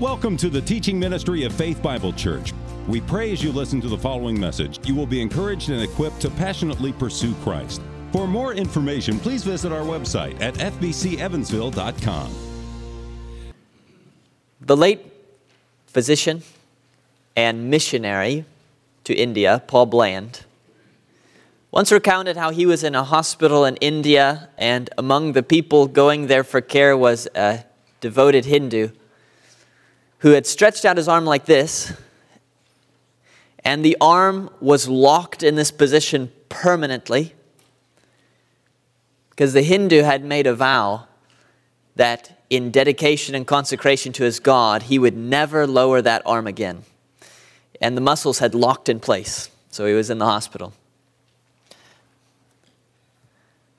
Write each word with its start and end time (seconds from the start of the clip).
Welcome 0.00 0.38
to 0.38 0.48
the 0.48 0.62
teaching 0.62 0.98
ministry 0.98 1.44
of 1.44 1.52
Faith 1.52 1.82
Bible 1.82 2.14
Church. 2.14 2.54
We 2.88 3.02
pray 3.02 3.32
as 3.32 3.44
you 3.44 3.52
listen 3.52 3.82
to 3.82 3.88
the 3.88 3.98
following 3.98 4.40
message, 4.40 4.80
you 4.88 4.94
will 4.94 5.04
be 5.04 5.20
encouraged 5.20 5.68
and 5.68 5.82
equipped 5.82 6.20
to 6.22 6.30
passionately 6.30 6.90
pursue 6.94 7.34
Christ. 7.42 7.82
For 8.10 8.26
more 8.26 8.54
information, 8.54 9.18
please 9.18 9.44
visit 9.44 9.72
our 9.72 9.82
website 9.82 10.40
at 10.40 10.54
fbcevansville.com. 10.54 12.34
The 14.62 14.74
late 14.74 15.04
physician 15.86 16.44
and 17.36 17.68
missionary 17.68 18.46
to 19.04 19.12
India, 19.12 19.62
Paul 19.66 19.84
Brand, 19.84 20.46
once 21.70 21.92
recounted 21.92 22.38
how 22.38 22.48
he 22.48 22.64
was 22.64 22.82
in 22.82 22.94
a 22.94 23.04
hospital 23.04 23.66
in 23.66 23.76
India, 23.82 24.48
and 24.56 24.88
among 24.96 25.34
the 25.34 25.42
people 25.42 25.86
going 25.86 26.28
there 26.28 26.42
for 26.42 26.62
care 26.62 26.96
was 26.96 27.28
a 27.34 27.64
devoted 28.00 28.46
Hindu 28.46 28.92
who 30.20 30.30
had 30.30 30.46
stretched 30.46 30.84
out 30.84 30.96
his 30.96 31.08
arm 31.08 31.24
like 31.24 31.46
this, 31.46 31.92
and 33.64 33.84
the 33.84 33.96
arm 34.00 34.50
was 34.60 34.88
locked 34.88 35.42
in 35.42 35.54
this 35.54 35.70
position 35.70 36.32
permanently 36.48 37.34
because 39.30 39.52
the 39.52 39.62
Hindu 39.62 40.02
had 40.02 40.24
made 40.24 40.46
a 40.46 40.54
vow 40.54 41.06
that 41.96 42.42
in 42.50 42.70
dedication 42.70 43.34
and 43.34 43.46
consecration 43.46 44.12
to 44.14 44.24
his 44.24 44.40
God, 44.40 44.84
he 44.84 44.98
would 44.98 45.16
never 45.16 45.66
lower 45.66 46.02
that 46.02 46.22
arm 46.26 46.46
again. 46.46 46.82
And 47.80 47.96
the 47.96 48.00
muscles 48.02 48.40
had 48.40 48.54
locked 48.54 48.88
in 48.88 49.00
place, 49.00 49.50
so 49.70 49.86
he 49.86 49.94
was 49.94 50.10
in 50.10 50.18
the 50.18 50.26
hospital. 50.26 50.74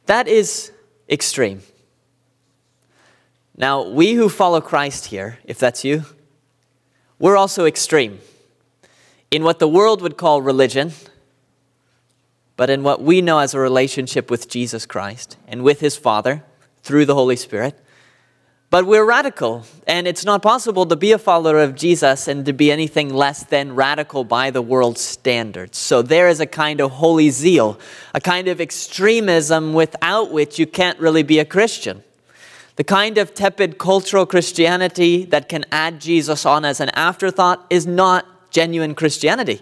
That 0.08 0.28
is 0.28 0.72
extreme. 1.09 1.62
Now, 3.55 3.84
we 3.88 4.14
who 4.14 4.30
follow 4.30 4.62
Christ 4.62 5.05
here, 5.05 5.38
if 5.45 5.59
that's 5.59 5.84
you, 5.84 6.05
we're 7.21 7.38
also 7.38 7.66
extreme 7.66 8.20
in 9.30 9.44
what 9.44 9.59
the 9.59 9.67
world 9.67 10.02
would 10.02 10.17
call 10.17 10.41
religion, 10.41 10.91
but 12.58 12.69
in 12.69 12.81
what 12.81 13.02
we 13.02 13.22
know 13.22 13.38
as 13.38 13.53
a 13.53 13.59
relationship 13.59 14.31
with 14.31 14.50
Jesus 14.50 14.88
Christ 14.88 15.38
and 15.47 15.64
with 15.64 15.80
His 15.80 15.95
Father 15.95 16.44
through 16.81 17.05
the 17.05 17.14
Holy 17.14 17.36
Spirit. 17.36 17.80
But 18.72 18.88
we're 18.88 19.05
radical, 19.05 19.66
and 19.86 20.08
it's 20.08 20.25
not 20.25 20.42
possible 20.42 20.86
to 20.88 20.95
be 20.95 21.11
a 21.11 21.19
follower 21.19 21.59
of 21.59 21.75
Jesus 21.75 22.27
and 22.27 22.44
to 22.45 22.53
be 22.53 22.72
anything 22.72 23.14
less 23.14 23.44
than 23.44 23.75
radical 23.75 24.23
by 24.23 24.49
the 24.49 24.61
world's 24.61 25.02
standards. 25.02 25.77
So 25.77 26.02
there 26.02 26.27
is 26.27 26.39
a 26.39 26.47
kind 26.47 26.81
of 26.81 26.92
holy 26.92 27.30
zeal, 27.30 27.80
a 28.16 28.22
kind 28.22 28.47
of 28.47 28.59
extremism 28.59 29.73
without 29.73 30.31
which 30.31 30.58
you 30.58 30.66
can't 30.66 30.97
really 30.99 31.23
be 31.23 31.38
a 31.38 31.45
Christian. 31.45 32.03
The 32.75 32.83
kind 32.83 33.17
of 33.17 33.33
tepid 33.33 33.77
cultural 33.77 34.25
Christianity 34.25 35.25
that 35.25 35.50
can 35.50 35.66
add 35.72 36.00
Jesus 36.00 36.45
on 36.45 36.66
as 36.66 36.80
an 36.80 36.89
afterthought 36.89 37.66
is 37.69 37.86
not 37.86 38.25
genuine 38.52 38.95
Christianity. 38.95 39.61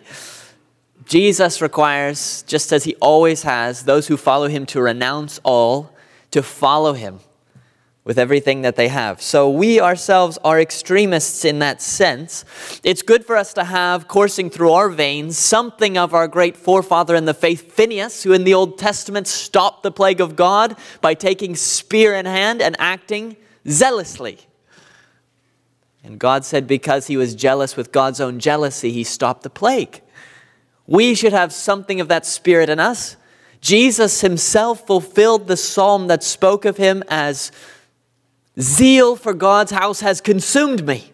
Jesus 1.05 1.61
requires, 1.61 2.43
just 2.43 2.71
as 2.71 2.83
he 2.83 2.95
always 2.95 3.43
has, 3.43 3.83
those 3.83 4.07
who 4.07 4.17
follow 4.17 4.47
him 4.47 4.65
to 4.67 4.81
renounce 4.81 5.39
all, 5.43 5.91
to 6.31 6.43
follow 6.43 6.93
him 6.93 7.19
with 8.09 8.17
everything 8.17 8.63
that 8.63 8.75
they 8.75 8.88
have. 8.88 9.21
So 9.21 9.47
we 9.52 9.79
ourselves 9.79 10.39
are 10.43 10.59
extremists 10.59 11.45
in 11.45 11.59
that 11.59 11.79
sense. 11.79 12.43
It's 12.83 13.03
good 13.03 13.23
for 13.23 13.38
us 13.38 13.53
to 13.53 13.63
have 13.63 14.07
coursing 14.07 14.49
through 14.49 14.71
our 14.71 14.89
veins 14.89 15.38
something 15.38 15.95
of 15.95 16.15
our 16.15 16.27
great 16.27 16.57
forefather 16.57 17.13
in 17.13 17.25
the 17.25 17.35
faith, 17.35 17.71
Phineas, 17.71 18.23
who 18.23 18.33
in 18.33 18.45
the 18.45 18.55
Old 18.55 18.80
Testament 18.80 19.27
stopped 19.27 19.83
the 19.83 19.91
plague 19.91 20.21
of 20.21 20.35
God 20.35 20.75
by 21.02 21.13
taking 21.13 21.55
spear 21.55 22.15
in 22.15 22.25
hand 22.25 22.63
and 22.63 22.75
acting 22.80 23.37
zealously. 23.67 24.39
And 26.03 26.17
God 26.17 26.43
said 26.43 26.65
because 26.65 27.05
he 27.05 27.15
was 27.15 27.35
jealous 27.35 27.77
with 27.77 27.91
God's 27.91 28.19
own 28.19 28.39
jealousy, 28.39 28.91
he 28.91 29.03
stopped 29.03 29.43
the 29.43 29.52
plague. 29.52 30.02
We 30.87 31.13
should 31.13 31.33
have 31.33 31.53
something 31.53 32.02
of 32.02 32.07
that 32.07 32.25
spirit 32.25 32.70
in 32.70 32.80
us. 32.80 33.17
Jesus 33.61 34.21
himself 34.21 34.87
fulfilled 34.87 35.45
the 35.45 35.58
psalm 35.58 36.08
that 36.08 36.23
spoke 36.23 36.65
of 36.65 36.77
him 36.77 37.03
as 37.08 37.52
Zeal 38.61 39.15
for 39.15 39.33
God's 39.33 39.71
house 39.71 40.02
has 40.02 40.21
consumed 40.21 40.86
me. 40.86 41.11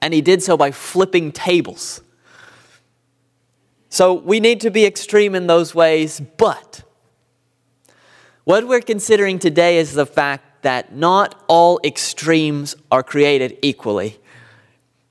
And 0.00 0.14
he 0.14 0.20
did 0.20 0.42
so 0.42 0.56
by 0.56 0.70
flipping 0.70 1.32
tables. 1.32 2.02
So 3.88 4.14
we 4.14 4.40
need 4.40 4.60
to 4.60 4.70
be 4.70 4.86
extreme 4.86 5.34
in 5.34 5.46
those 5.46 5.74
ways, 5.74 6.20
but 6.20 6.82
what 8.44 8.66
we're 8.66 8.80
considering 8.80 9.38
today 9.38 9.78
is 9.78 9.94
the 9.94 10.06
fact 10.06 10.62
that 10.62 10.94
not 10.94 11.42
all 11.48 11.80
extremes 11.82 12.76
are 12.90 13.02
created 13.02 13.58
equally. 13.62 14.18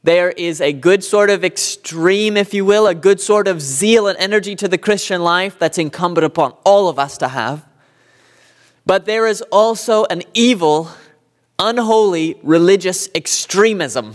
There 0.03 0.29
is 0.29 0.61
a 0.61 0.71
good 0.71 1.03
sort 1.03 1.29
of 1.29 1.43
extreme, 1.43 2.37
if 2.37 2.53
you 2.53 2.63
will, 2.63 2.87
a 2.87 2.95
good 2.95 3.19
sort 3.19 3.49
of 3.49 3.61
zeal 3.61 4.07
and 4.07 4.17
energy 4.17 4.55
to 4.55 4.67
the 4.67 4.77
Christian 4.77 5.21
life 5.23 5.59
that's 5.59 5.77
incumbent 5.77 6.25
upon 6.25 6.53
all 6.63 6.87
of 6.87 6.97
us 6.97 7.17
to 7.17 7.27
have. 7.27 7.65
But 8.85 9.05
there 9.05 9.27
is 9.27 9.41
also 9.51 10.05
an 10.05 10.23
evil 10.33 10.89
unholy 11.59 12.39
religious 12.41 13.09
extremism. 13.13 14.13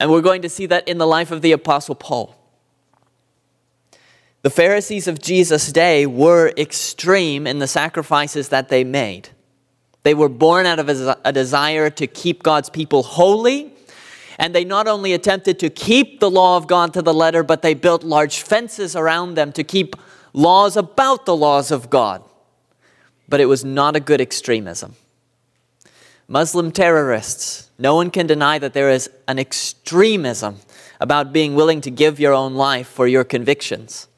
And 0.00 0.10
we're 0.10 0.22
going 0.22 0.42
to 0.42 0.48
see 0.48 0.66
that 0.66 0.88
in 0.88 0.98
the 0.98 1.06
life 1.06 1.30
of 1.30 1.42
the 1.42 1.52
Apostle 1.52 1.94
Paul. 1.94 2.36
The 4.42 4.50
Pharisees 4.50 5.08
of 5.08 5.20
Jesus' 5.20 5.72
day 5.72 6.06
were 6.06 6.52
extreme 6.56 7.46
in 7.46 7.58
the 7.58 7.66
sacrifices 7.66 8.50
that 8.50 8.68
they 8.68 8.84
made. 8.84 9.30
They 10.02 10.12
were 10.12 10.28
born 10.28 10.66
out 10.66 10.78
of 10.78 10.88
a 11.24 11.32
desire 11.32 11.88
to 11.88 12.06
keep 12.06 12.42
God's 12.42 12.68
people 12.68 13.02
holy, 13.02 13.72
and 14.38 14.54
they 14.54 14.64
not 14.64 14.86
only 14.86 15.14
attempted 15.14 15.58
to 15.60 15.70
keep 15.70 16.20
the 16.20 16.30
law 16.30 16.58
of 16.58 16.66
God 16.66 16.92
to 16.92 17.00
the 17.00 17.14
letter, 17.14 17.42
but 17.42 17.62
they 17.62 17.72
built 17.72 18.04
large 18.04 18.42
fences 18.42 18.94
around 18.94 19.34
them 19.34 19.50
to 19.52 19.64
keep 19.64 19.96
laws 20.34 20.76
about 20.76 21.24
the 21.24 21.34
laws 21.34 21.70
of 21.70 21.88
God. 21.88 22.22
But 23.26 23.40
it 23.40 23.46
was 23.46 23.64
not 23.64 23.96
a 23.96 24.00
good 24.00 24.20
extremism. 24.20 24.96
Muslim 26.28 26.72
terrorists. 26.72 27.70
No 27.78 27.94
one 27.94 28.10
can 28.10 28.26
deny 28.26 28.58
that 28.58 28.72
there 28.72 28.90
is 28.90 29.10
an 29.28 29.38
extremism 29.38 30.56
about 31.00 31.32
being 31.32 31.54
willing 31.54 31.80
to 31.82 31.90
give 31.90 32.18
your 32.18 32.32
own 32.32 32.54
life 32.54 32.86
for 32.86 33.06
your 33.06 33.24
convictions. 33.24 34.08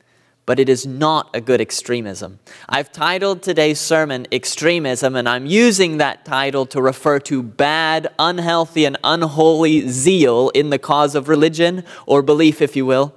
But 0.45 0.61
it 0.61 0.69
is 0.69 0.87
not 0.87 1.29
a 1.35 1.41
good 1.41 1.61
extremism. 1.61 2.39
I've 2.69 2.93
titled 2.93 3.43
today's 3.43 3.81
sermon 3.81 4.29
Extremism, 4.31 5.17
and 5.17 5.29
I'm 5.29 5.47
using 5.47 5.97
that 5.97 6.25
title 6.25 6.67
to 6.67 6.81
refer 6.81 7.19
to 7.21 7.43
bad, 7.43 8.07
unhealthy, 8.21 8.85
and 8.85 8.97
unholy 9.03 9.89
zeal 9.89 10.51
in 10.51 10.71
the 10.71 10.79
cause 10.79 11.17
of 11.17 11.29
religion 11.29 11.83
or 12.07 12.23
belief, 12.23 12.63
if 12.63 12.77
you 12.77 12.87
will. 12.87 13.17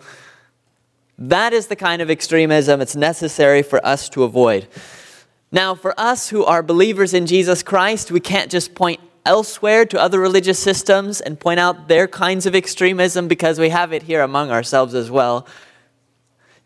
That 1.20 1.54
is 1.54 1.68
the 1.68 1.76
kind 1.76 2.02
of 2.02 2.10
extremism 2.10 2.82
it's 2.82 2.96
necessary 2.96 3.62
for 3.62 3.86
us 3.86 4.10
to 4.10 4.24
avoid. 4.24 4.68
Now, 5.52 5.74
for 5.74 6.00
us 6.00 6.30
who 6.30 6.46
are 6.46 6.62
believers 6.62 7.14
in 7.14 7.26
Jesus 7.26 7.64
Christ, 7.64 8.12
we 8.12 8.20
can't 8.20 8.52
just 8.52 8.76
point 8.76 9.00
elsewhere 9.26 9.84
to 9.86 10.00
other 10.00 10.20
religious 10.20 10.60
systems 10.60 11.22
and 11.22 11.40
point 11.40 11.60
out 11.60 11.88
their 11.88 12.08
kinds 12.08 12.46
of 12.46 12.56
extremism 12.56 13.28
because 13.28 13.60
we 13.60 13.70
have 13.70 13.92
it 13.92 14.04
here 14.04 14.22
among 14.22 14.52
ourselves 14.52 14.94
as 14.94 15.10
well. 15.10 15.48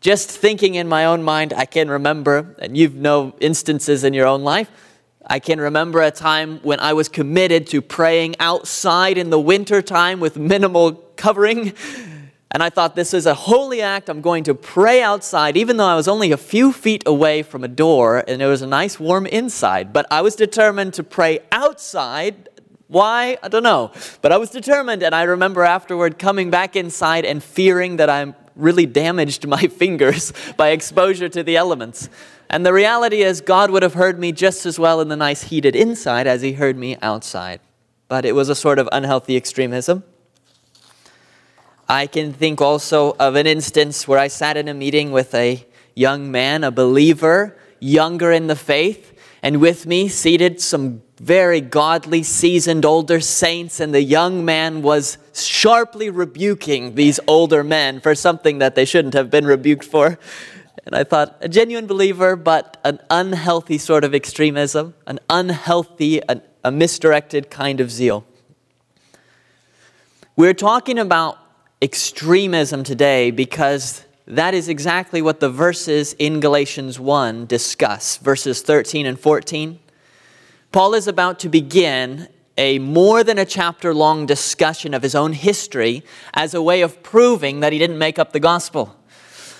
Just 0.00 0.30
thinking 0.30 0.74
in 0.74 0.86
my 0.86 1.06
own 1.06 1.22
mind, 1.22 1.54
I 1.54 1.64
can 1.64 1.88
remember, 1.88 2.54
and 2.58 2.76
you've 2.76 2.94
no 2.94 3.34
instances 3.40 4.04
in 4.04 4.12
your 4.12 4.26
own 4.26 4.42
life, 4.42 4.70
I 5.26 5.38
can 5.38 5.58
remember 5.58 6.02
a 6.02 6.10
time 6.10 6.60
when 6.62 6.78
I 6.78 6.92
was 6.92 7.08
committed 7.08 7.66
to 7.68 7.80
praying 7.80 8.36
outside 8.38 9.16
in 9.16 9.30
the 9.30 9.40
winter 9.40 9.80
time 9.80 10.20
with 10.20 10.36
minimal 10.36 10.92
covering 11.16 11.72
and 12.54 12.62
I 12.62 12.70
thought, 12.70 12.94
this 12.94 13.12
is 13.12 13.26
a 13.26 13.34
holy 13.34 13.82
act. 13.82 14.08
I'm 14.08 14.20
going 14.20 14.44
to 14.44 14.54
pray 14.54 15.02
outside, 15.02 15.56
even 15.56 15.76
though 15.76 15.88
I 15.88 15.96
was 15.96 16.06
only 16.06 16.30
a 16.30 16.36
few 16.36 16.72
feet 16.72 17.02
away 17.04 17.42
from 17.42 17.64
a 17.64 17.68
door 17.68 18.22
and 18.28 18.40
it 18.40 18.46
was 18.46 18.62
a 18.62 18.66
nice 18.68 19.00
warm 19.00 19.26
inside. 19.26 19.92
But 19.92 20.06
I 20.08 20.20
was 20.20 20.36
determined 20.36 20.94
to 20.94 21.02
pray 21.02 21.40
outside. 21.50 22.48
Why? 22.86 23.38
I 23.42 23.48
don't 23.48 23.64
know. 23.64 23.90
But 24.22 24.30
I 24.30 24.36
was 24.36 24.50
determined. 24.50 25.02
And 25.02 25.16
I 25.16 25.24
remember 25.24 25.64
afterward 25.64 26.16
coming 26.16 26.48
back 26.50 26.76
inside 26.76 27.24
and 27.24 27.42
fearing 27.42 27.96
that 27.96 28.08
I 28.08 28.32
really 28.54 28.86
damaged 28.86 29.48
my 29.48 29.62
fingers 29.66 30.32
by 30.56 30.68
exposure 30.68 31.28
to 31.28 31.42
the 31.42 31.56
elements. 31.56 32.08
And 32.48 32.64
the 32.64 32.72
reality 32.72 33.22
is, 33.22 33.40
God 33.40 33.72
would 33.72 33.82
have 33.82 33.94
heard 33.94 34.20
me 34.20 34.30
just 34.30 34.64
as 34.64 34.78
well 34.78 35.00
in 35.00 35.08
the 35.08 35.16
nice 35.16 35.42
heated 35.42 35.74
inside 35.74 36.28
as 36.28 36.42
He 36.42 36.52
heard 36.52 36.76
me 36.76 36.98
outside. 37.02 37.58
But 38.06 38.24
it 38.24 38.36
was 38.36 38.48
a 38.48 38.54
sort 38.54 38.78
of 38.78 38.88
unhealthy 38.92 39.36
extremism. 39.36 40.04
I 41.88 42.06
can 42.06 42.32
think 42.32 42.60
also 42.60 43.12
of 43.18 43.34
an 43.34 43.46
instance 43.46 44.08
where 44.08 44.18
I 44.18 44.28
sat 44.28 44.56
in 44.56 44.68
a 44.68 44.74
meeting 44.74 45.12
with 45.12 45.34
a 45.34 45.66
young 45.94 46.30
man, 46.30 46.64
a 46.64 46.70
believer, 46.70 47.58
younger 47.78 48.32
in 48.32 48.46
the 48.46 48.56
faith, 48.56 49.12
and 49.42 49.60
with 49.60 49.84
me 49.84 50.08
seated 50.08 50.60
some 50.60 51.02
very 51.18 51.60
godly, 51.60 52.22
seasoned 52.22 52.86
older 52.86 53.20
saints, 53.20 53.80
and 53.80 53.94
the 53.94 54.02
young 54.02 54.44
man 54.44 54.80
was 54.80 55.18
sharply 55.34 56.08
rebuking 56.08 56.94
these 56.94 57.20
older 57.26 57.62
men 57.62 58.00
for 58.00 58.14
something 58.14 58.58
that 58.58 58.74
they 58.74 58.86
shouldn't 58.86 59.14
have 59.14 59.30
been 59.30 59.44
rebuked 59.44 59.84
for. 59.84 60.18
And 60.86 60.94
I 60.94 61.04
thought, 61.04 61.36
a 61.40 61.48
genuine 61.48 61.86
believer, 61.86 62.34
but 62.36 62.78
an 62.84 62.98
unhealthy 63.10 63.76
sort 63.76 64.04
of 64.04 64.14
extremism, 64.14 64.94
an 65.06 65.20
unhealthy, 65.28 66.22
an, 66.28 66.40
a 66.64 66.70
misdirected 66.70 67.50
kind 67.50 67.80
of 67.80 67.90
zeal. 67.90 68.24
We're 70.36 70.54
talking 70.54 70.98
about 70.98 71.38
extremism 71.82 72.84
today 72.84 73.30
because 73.30 74.04
that 74.26 74.54
is 74.54 74.68
exactly 74.68 75.20
what 75.20 75.40
the 75.40 75.50
verses 75.50 76.14
in 76.14 76.40
Galatians 76.40 76.98
1 76.98 77.46
discuss, 77.46 78.16
verses 78.16 78.62
13 78.62 79.04
and 79.06 79.20
14. 79.20 79.78
Paul 80.72 80.94
is 80.94 81.06
about 81.06 81.38
to 81.40 81.48
begin 81.48 82.28
a 82.56 82.78
more 82.78 83.22
than 83.22 83.38
a 83.38 83.44
chapter 83.44 83.92
long 83.92 84.26
discussion 84.26 84.94
of 84.94 85.02
his 85.02 85.14
own 85.14 85.32
history 85.32 86.02
as 86.32 86.54
a 86.54 86.62
way 86.62 86.80
of 86.80 87.02
proving 87.02 87.60
that 87.60 87.72
he 87.72 87.78
didn't 87.78 87.98
make 87.98 88.18
up 88.18 88.32
the 88.32 88.40
gospel. 88.40 88.96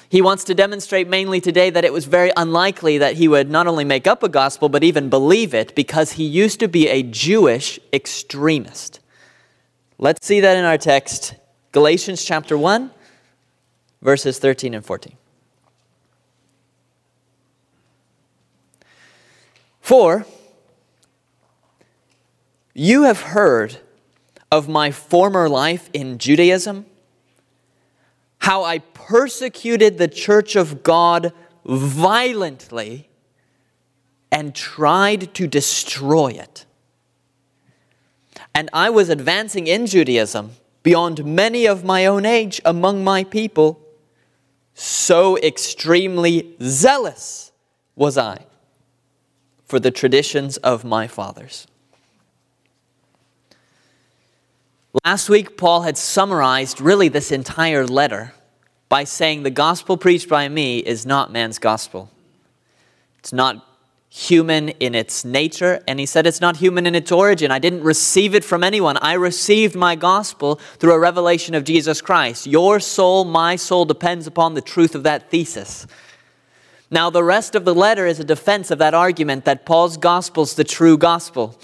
He 0.09 0.23
wants 0.23 0.45
to 0.45 0.55
demonstrate 0.55 1.09
mainly 1.09 1.41
today 1.41 1.71
that 1.71 1.85
it 1.85 1.93
was 1.93 2.05
very 2.05 2.31
unlikely 2.37 2.99
that 2.99 3.17
he 3.17 3.27
would 3.27 3.51
not 3.51 3.67
only 3.67 3.85
make 3.85 4.07
up 4.07 4.23
a 4.23 4.29
gospel, 4.29 4.69
but 4.69 4.85
even 4.85 5.11
believe 5.11 5.55
it 5.55 5.75
because 5.75 6.13
he 6.13 6.25
used 6.25 6.61
to 6.61 6.69
be 6.69 6.89
a 6.89 7.03
Jewish 7.03 7.81
extremist. 7.93 9.01
Let's 9.99 10.25
see 10.25 10.41
that 10.41 10.57
in 10.57 10.65
our 10.65 10.79
text, 10.79 11.35
Galatians 11.75 12.25
chapter 12.25 12.57
1, 12.57 12.93
verses 14.01 14.39
13 14.39 14.75
and 14.75 14.87
14. 14.87 15.17
For 19.81 20.25
you 22.75 23.03
have 23.03 23.23
heard 23.23 23.79
of 24.53 24.69
my 24.69 24.93
former 24.93 25.49
life 25.49 25.91
in 25.93 26.19
Judaism, 26.19 26.87
how 28.39 28.63
I 28.63 28.79
persecuted 28.79 29.99
the 29.99 30.07
church 30.07 30.55
of 30.55 30.85
God 30.85 31.33
violently 31.65 33.09
and 34.31 34.55
tried 34.55 35.35
to 35.35 35.49
destroy 35.49 36.29
it. 36.29 36.67
And 38.55 38.71
I 38.73 38.91
was 38.91 39.09
advancing 39.09 39.67
in 39.67 39.89
Judaism 39.89 40.53
beyond 40.85 41.25
many 41.25 41.67
of 41.67 41.83
my 41.83 42.07
own 42.07 42.25
age 42.25 42.61
among 42.65 43.03
my 43.03 43.25
people 43.25 43.81
so 44.75 45.37
extremely 45.39 46.55
zealous 46.63 47.51
was 47.97 48.17
I 48.17 48.47
for 49.65 49.81
the 49.81 49.91
traditions 49.91 50.59
of 50.59 50.85
my 50.85 51.09
fathers. 51.09 51.67
Last 55.05 55.29
week, 55.29 55.57
Paul 55.57 55.83
had 55.83 55.97
summarized 55.97 56.81
really 56.81 57.09
this 57.09 57.33
entire 57.33 57.87
letter 57.87 58.33
by 58.89 59.05
saying 59.05 59.43
the 59.43 59.51
gospel 59.51 59.97
preached 59.97 60.29
by 60.29 60.49
me 60.49 60.79
is 60.79 61.05
not 61.07 61.33
man's 61.33 61.59
gospel. 61.59 62.11
It's 63.19 63.33
not 63.33 63.67
human 64.17 64.69
in 64.69 64.95
its 64.95 65.25
nature, 65.25 65.83
and 65.89 65.99
he 65.99 66.07
said 66.07 66.25
it's 66.25 66.41
not 66.41 66.59
human 66.59 66.87
in 66.87 66.95
its 66.95 67.11
origin. 67.11 67.51
I 67.51 67.59
didn't 67.59 67.83
receive 67.83 68.33
it 68.37 68.45
from 68.45 68.63
anyone. 68.63 68.97
I 68.99 69.15
received 69.15 69.75
my 69.75 69.97
gospel 69.97 70.61
through 70.79 70.93
a 70.93 71.01
revelation 71.01 71.57
of 71.57 71.65
Jesus 71.65 72.01
Christ. 72.01 72.47
Your 72.47 72.79
soul, 72.79 73.25
my 73.25 73.57
soul, 73.57 73.85
depends 73.85 74.29
upon 74.29 74.55
the 74.55 74.61
truth 74.61 74.95
of 74.95 75.03
that 75.03 75.33
thesis. 75.33 75.89
Now, 76.93 77.11
the 77.11 77.25
rest 77.25 77.57
of 77.57 77.65
the 77.65 77.75
letter 77.75 78.07
is 78.07 78.21
a 78.21 78.25
defense 78.25 78.71
of 78.71 78.79
that 78.79 78.95
argument 78.95 79.47
that 79.47 79.67
Paul's 79.67 79.97
gospel 79.97 80.45
is 80.45 80.55
the 80.55 80.63
true 80.63 80.97
gospel. 80.97 81.59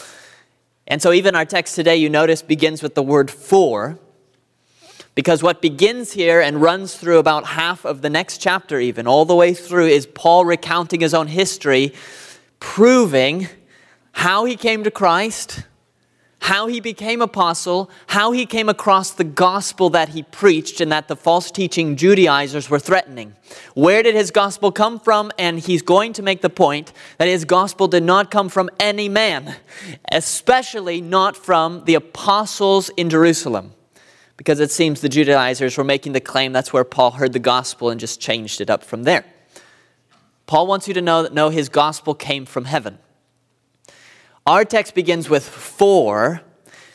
And 0.88 1.00
so, 1.00 1.12
even 1.12 1.36
our 1.36 1.44
text 1.44 1.76
today, 1.76 1.98
you 1.98 2.10
notice, 2.10 2.42
begins 2.42 2.82
with 2.82 2.96
the 2.96 3.02
word 3.02 3.30
for, 3.30 3.96
because 5.14 5.40
what 5.40 5.62
begins 5.62 6.14
here 6.14 6.40
and 6.40 6.60
runs 6.60 6.96
through 6.96 7.18
about 7.18 7.44
half 7.44 7.84
of 7.84 8.02
the 8.02 8.10
next 8.10 8.38
chapter, 8.38 8.80
even 8.80 9.06
all 9.06 9.24
the 9.24 9.36
way 9.36 9.54
through, 9.54 9.86
is 9.86 10.04
Paul 10.04 10.44
recounting 10.44 11.00
his 11.00 11.14
own 11.14 11.28
history 11.28 11.94
proving 12.60 13.48
how 14.12 14.44
he 14.44 14.54
came 14.54 14.84
to 14.84 14.90
Christ, 14.90 15.64
how 16.40 16.66
he 16.66 16.80
became 16.80 17.20
apostle, 17.20 17.90
how 18.08 18.32
he 18.32 18.46
came 18.46 18.68
across 18.68 19.12
the 19.12 19.24
gospel 19.24 19.90
that 19.90 20.10
he 20.10 20.22
preached 20.22 20.80
and 20.80 20.90
that 20.90 21.08
the 21.08 21.16
false 21.16 21.50
teaching 21.50 21.96
Judaizers 21.96 22.70
were 22.70 22.78
threatening. 22.78 23.34
Where 23.74 24.02
did 24.02 24.14
his 24.14 24.30
gospel 24.30 24.72
come 24.72 24.98
from? 24.98 25.32
And 25.38 25.58
he's 25.58 25.82
going 25.82 26.12
to 26.14 26.22
make 26.22 26.40
the 26.40 26.50
point 26.50 26.92
that 27.18 27.28
his 27.28 27.44
gospel 27.44 27.88
did 27.88 28.02
not 28.02 28.30
come 28.30 28.48
from 28.48 28.70
any 28.78 29.08
man, 29.08 29.56
especially 30.10 31.00
not 31.00 31.36
from 31.36 31.84
the 31.84 31.94
apostles 31.94 32.88
in 32.90 33.10
Jerusalem. 33.10 33.74
Because 34.36 34.60
it 34.60 34.70
seems 34.70 35.02
the 35.02 35.08
Judaizers 35.10 35.76
were 35.76 35.84
making 35.84 36.12
the 36.12 36.20
claim 36.20 36.52
that's 36.52 36.72
where 36.72 36.84
Paul 36.84 37.10
heard 37.10 37.34
the 37.34 37.38
gospel 37.38 37.90
and 37.90 38.00
just 38.00 38.20
changed 38.20 38.62
it 38.62 38.70
up 38.70 38.82
from 38.82 39.02
there. 39.02 39.26
Paul 40.50 40.66
wants 40.66 40.88
you 40.88 40.94
to 40.94 41.00
know 41.00 41.22
that 41.22 41.32
no, 41.32 41.50
his 41.50 41.68
gospel 41.68 42.12
came 42.12 42.44
from 42.44 42.64
heaven. 42.64 42.98
Our 44.44 44.64
text 44.64 44.96
begins 44.96 45.30
with 45.30 45.48
for 45.48 46.40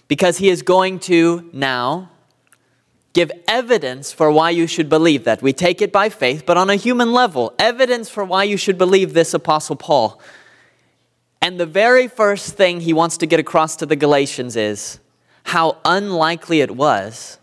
because 0.09 0.39
he 0.39 0.49
is 0.49 0.61
going 0.61 0.99
to 1.11 1.49
now 1.53 2.11
give 3.13 3.31
evidence 3.47 4.11
for 4.11 4.29
why 4.29 4.49
you 4.49 4.67
should 4.67 4.89
believe 4.89 5.23
that. 5.23 5.41
We 5.41 5.53
take 5.53 5.81
it 5.81 5.93
by 5.93 6.09
faith, 6.09 6.45
but 6.45 6.57
on 6.57 6.69
a 6.69 6.75
human 6.75 7.13
level, 7.13 7.53
evidence 7.57 8.09
for 8.09 8.25
why 8.25 8.43
you 8.43 8.57
should 8.57 8.77
believe 8.77 9.13
this 9.13 9.33
Apostle 9.33 9.77
Paul. 9.77 10.19
And 11.41 11.57
the 11.57 11.65
very 11.65 12.09
first 12.09 12.57
thing 12.57 12.81
he 12.81 12.91
wants 12.91 13.15
to 13.19 13.25
get 13.25 13.39
across 13.39 13.77
to 13.77 13.85
the 13.85 13.95
Galatians 13.95 14.57
is 14.57 14.99
how 15.43 15.77
unlikely 15.85 16.59
it 16.59 16.75
was 16.75 17.39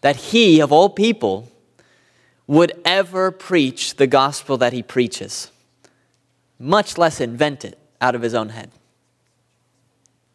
that 0.00 0.14
he, 0.14 0.60
of 0.60 0.70
all 0.70 0.88
people, 0.88 1.50
would 2.50 2.72
ever 2.84 3.30
preach 3.30 3.94
the 3.94 4.08
gospel 4.08 4.56
that 4.56 4.72
he 4.72 4.82
preaches, 4.82 5.52
much 6.58 6.98
less 6.98 7.20
invent 7.20 7.64
it 7.64 7.78
out 8.00 8.16
of 8.16 8.22
his 8.22 8.34
own 8.34 8.48
head. 8.48 8.68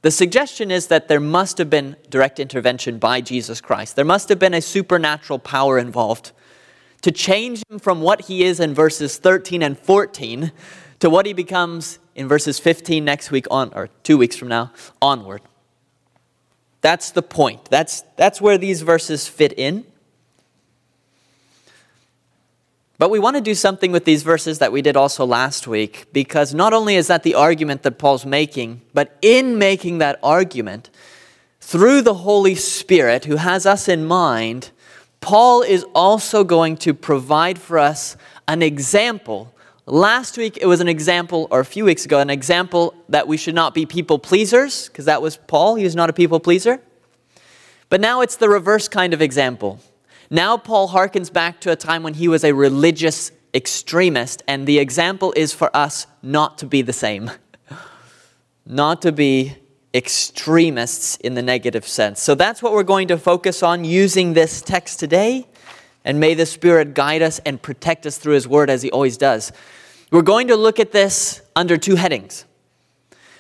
The 0.01 0.12
suggestion 0.12 0.71
is 0.71 0.88
that 0.88 1.09
there 1.09 1.19
must 1.19 1.57
have 1.57 1.69
been 1.69 1.97
direct 2.09 2.39
intervention 2.39 3.00
by 3.00 3.19
Jesus 3.19 3.59
Christ. 3.59 3.97
There 3.97 4.06
must 4.06 4.29
have 4.29 4.39
been 4.39 4.53
a 4.53 4.62
supernatural 4.62 5.39
power 5.39 5.77
involved 5.77 6.31
to 7.01 7.12
change 7.12 7.62
him 7.69 7.79
from 7.79 8.00
what 8.00 8.21
he 8.21 8.45
is 8.45 8.61
in 8.61 8.73
verses 8.73 9.18
13 9.18 9.61
and 9.61 9.77
14 9.77 10.53
to 11.01 11.09
what 11.09 11.25
he 11.25 11.33
becomes 11.33 12.00
in 12.15 12.29
verses 12.29 12.59
15 12.59 13.03
next 13.03 13.29
week 13.29 13.45
on 13.51 13.73
or 13.73 13.89
2 14.03 14.18
weeks 14.18 14.38
from 14.38 14.47
now 14.47 14.71
onward. 15.01 15.41
That's 16.79 17.11
the 17.11 17.23
point. 17.23 17.65
That's 17.65 18.03
that's 18.15 18.39
where 18.39 18.57
these 18.57 18.83
verses 18.83 19.27
fit 19.27 19.51
in. 19.59 19.85
But 22.97 23.09
we 23.09 23.19
want 23.19 23.36
to 23.36 23.42
do 23.42 23.56
something 23.56 23.92
with 23.92 24.06
these 24.06 24.24
verses 24.24 24.59
that 24.59 24.71
we 24.71 24.81
did 24.81 24.95
also 24.95 25.25
last 25.25 25.68
week, 25.68 26.06
because 26.13 26.53
not 26.53 26.71
only 26.71 26.95
is 26.95 27.07
that 27.07 27.24
the 27.24 27.36
argument 27.36 27.83
that 27.83 27.97
Paul's 27.97 28.25
making, 28.25 28.81
but 28.94 29.18
in 29.21 29.57
making 29.57 29.97
that 29.97 30.18
argument, 30.24 30.89
through 31.59 32.01
the 32.01 32.13
Holy 32.13 32.56
Spirit 32.56 33.25
who 33.25 33.36
has 33.36 33.66
us 33.66 33.90
in 33.90 34.06
mind, 34.06 34.71
Paul 35.19 35.61
is 35.61 35.83
also 35.94 36.44
going 36.44 36.78
to 36.78 36.94
provide 36.94 37.59
for 37.59 37.80
us 37.80 38.16
an 38.47 38.61
example. 38.61 39.54
Last 39.85 40.37
week 40.37 40.57
it 40.61 40.68
was 40.68 40.80
an 40.80 40.87
example, 40.87 41.47
or 41.52 41.59
a 41.59 41.66
few 41.66 41.83
weeks 41.83 42.06
ago, 42.06 42.19
an 42.19 42.30
example 42.30 42.94
that 43.09 43.28
we 43.28 43.35
should 43.35 43.56
not 43.56 43.73
be 43.73 43.85
people 43.85 44.19
pleasers, 44.19 44.87
because 44.87 45.06
that 45.06 45.21
was 45.21 45.35
Paul. 45.35 45.75
He 45.75 45.83
was 45.83 45.95
not 45.95 46.09
a 46.09 46.14
people 46.14 46.40
pleaser. 46.40 46.80
But 47.90 47.99
now 47.99 48.21
it's 48.21 48.37
the 48.37 48.47
reverse 48.47 48.87
kind 48.87 49.14
of 49.14 49.21
example. 49.21 49.81
Now, 50.29 50.57
Paul 50.57 50.89
harkens 50.89 51.31
back 51.31 51.59
to 51.61 51.71
a 51.71 51.75
time 51.75 52.03
when 52.03 52.15
he 52.15 52.27
was 52.27 52.44
a 52.44 52.53
religious 52.53 53.31
extremist, 53.53 54.44
and 54.47 54.67
the 54.67 54.79
example 54.79 55.33
is 55.35 55.53
for 55.53 55.75
us 55.75 56.07
not 56.21 56.57
to 56.59 56.65
be 56.65 56.81
the 56.81 56.94
same, 56.94 57.31
not 58.65 59.01
to 59.03 59.11
be 59.11 59.55
extremists 59.94 61.15
in 61.17 61.35
the 61.35 61.41
negative 61.41 61.87
sense. 61.87 62.21
So 62.21 62.35
that's 62.35 62.61
what 62.61 62.73
we're 62.73 62.83
going 62.83 63.07
to 63.07 63.17
focus 63.17 63.63
on 63.63 63.85
using 63.85 64.33
this 64.33 64.61
text 64.61 64.99
today, 64.99 65.47
and 66.03 66.19
may 66.19 66.33
the 66.33 66.45
Spirit 66.45 66.94
guide 66.94 67.21
us 67.21 67.39
and 67.45 67.61
protect 67.61 68.05
us 68.05 68.17
through 68.17 68.33
His 68.33 68.47
Word 68.47 68.69
as 68.69 68.81
He 68.81 68.91
always 68.91 69.17
does. 69.17 69.51
We're 70.11 70.21
going 70.21 70.49
to 70.49 70.55
look 70.55 70.79
at 70.79 70.91
this 70.91 71.41
under 71.55 71.77
two 71.77 71.95
headings. 71.95 72.45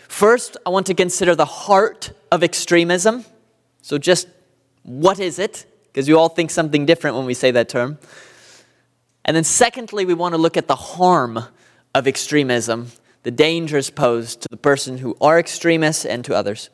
First, 0.07 0.55
I 0.65 0.69
want 0.69 0.85
to 0.87 0.93
consider 0.93 1.35
the 1.35 1.45
heart 1.45 2.11
of 2.31 2.41
extremism. 2.41 3.25
So, 3.81 3.97
just 3.97 4.27
what 4.83 5.19
is 5.19 5.39
it? 5.39 5.65
Because 5.95 6.09
you 6.09 6.19
all 6.19 6.27
think 6.27 6.51
something 6.51 6.85
different 6.85 7.15
when 7.15 7.25
we 7.25 7.33
say 7.33 7.51
that 7.51 7.69
term. 7.69 7.97
And 9.23 9.33
then, 9.33 9.45
secondly, 9.45 10.03
we 10.03 10.13
want 10.13 10.33
to 10.33 10.37
look 10.37 10.57
at 10.57 10.67
the 10.67 10.75
harm 10.75 11.39
of 11.93 12.05
extremism, 12.05 12.91
the 13.23 13.31
dangers 13.31 13.89
posed 13.89 14.41
to 14.41 14.49
the 14.51 14.57
person 14.57 14.97
who 14.97 15.15
are 15.21 15.39
extremists 15.39 16.03
and 16.03 16.25
to 16.25 16.35
others. 16.35 16.69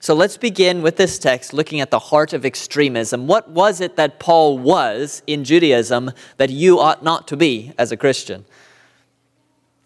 So 0.00 0.14
let's 0.14 0.38
begin 0.38 0.80
with 0.80 0.96
this 0.96 1.18
text 1.18 1.52
looking 1.52 1.82
at 1.82 1.90
the 1.90 1.98
heart 1.98 2.32
of 2.32 2.46
extremism. 2.46 3.26
What 3.26 3.50
was 3.50 3.82
it 3.82 3.96
that 3.96 4.18
Paul 4.18 4.58
was 4.58 5.22
in 5.26 5.44
Judaism 5.44 6.12
that 6.38 6.48
you 6.48 6.80
ought 6.80 7.04
not 7.04 7.28
to 7.28 7.36
be 7.36 7.74
as 7.76 7.92
a 7.92 7.98
Christian? 7.98 8.46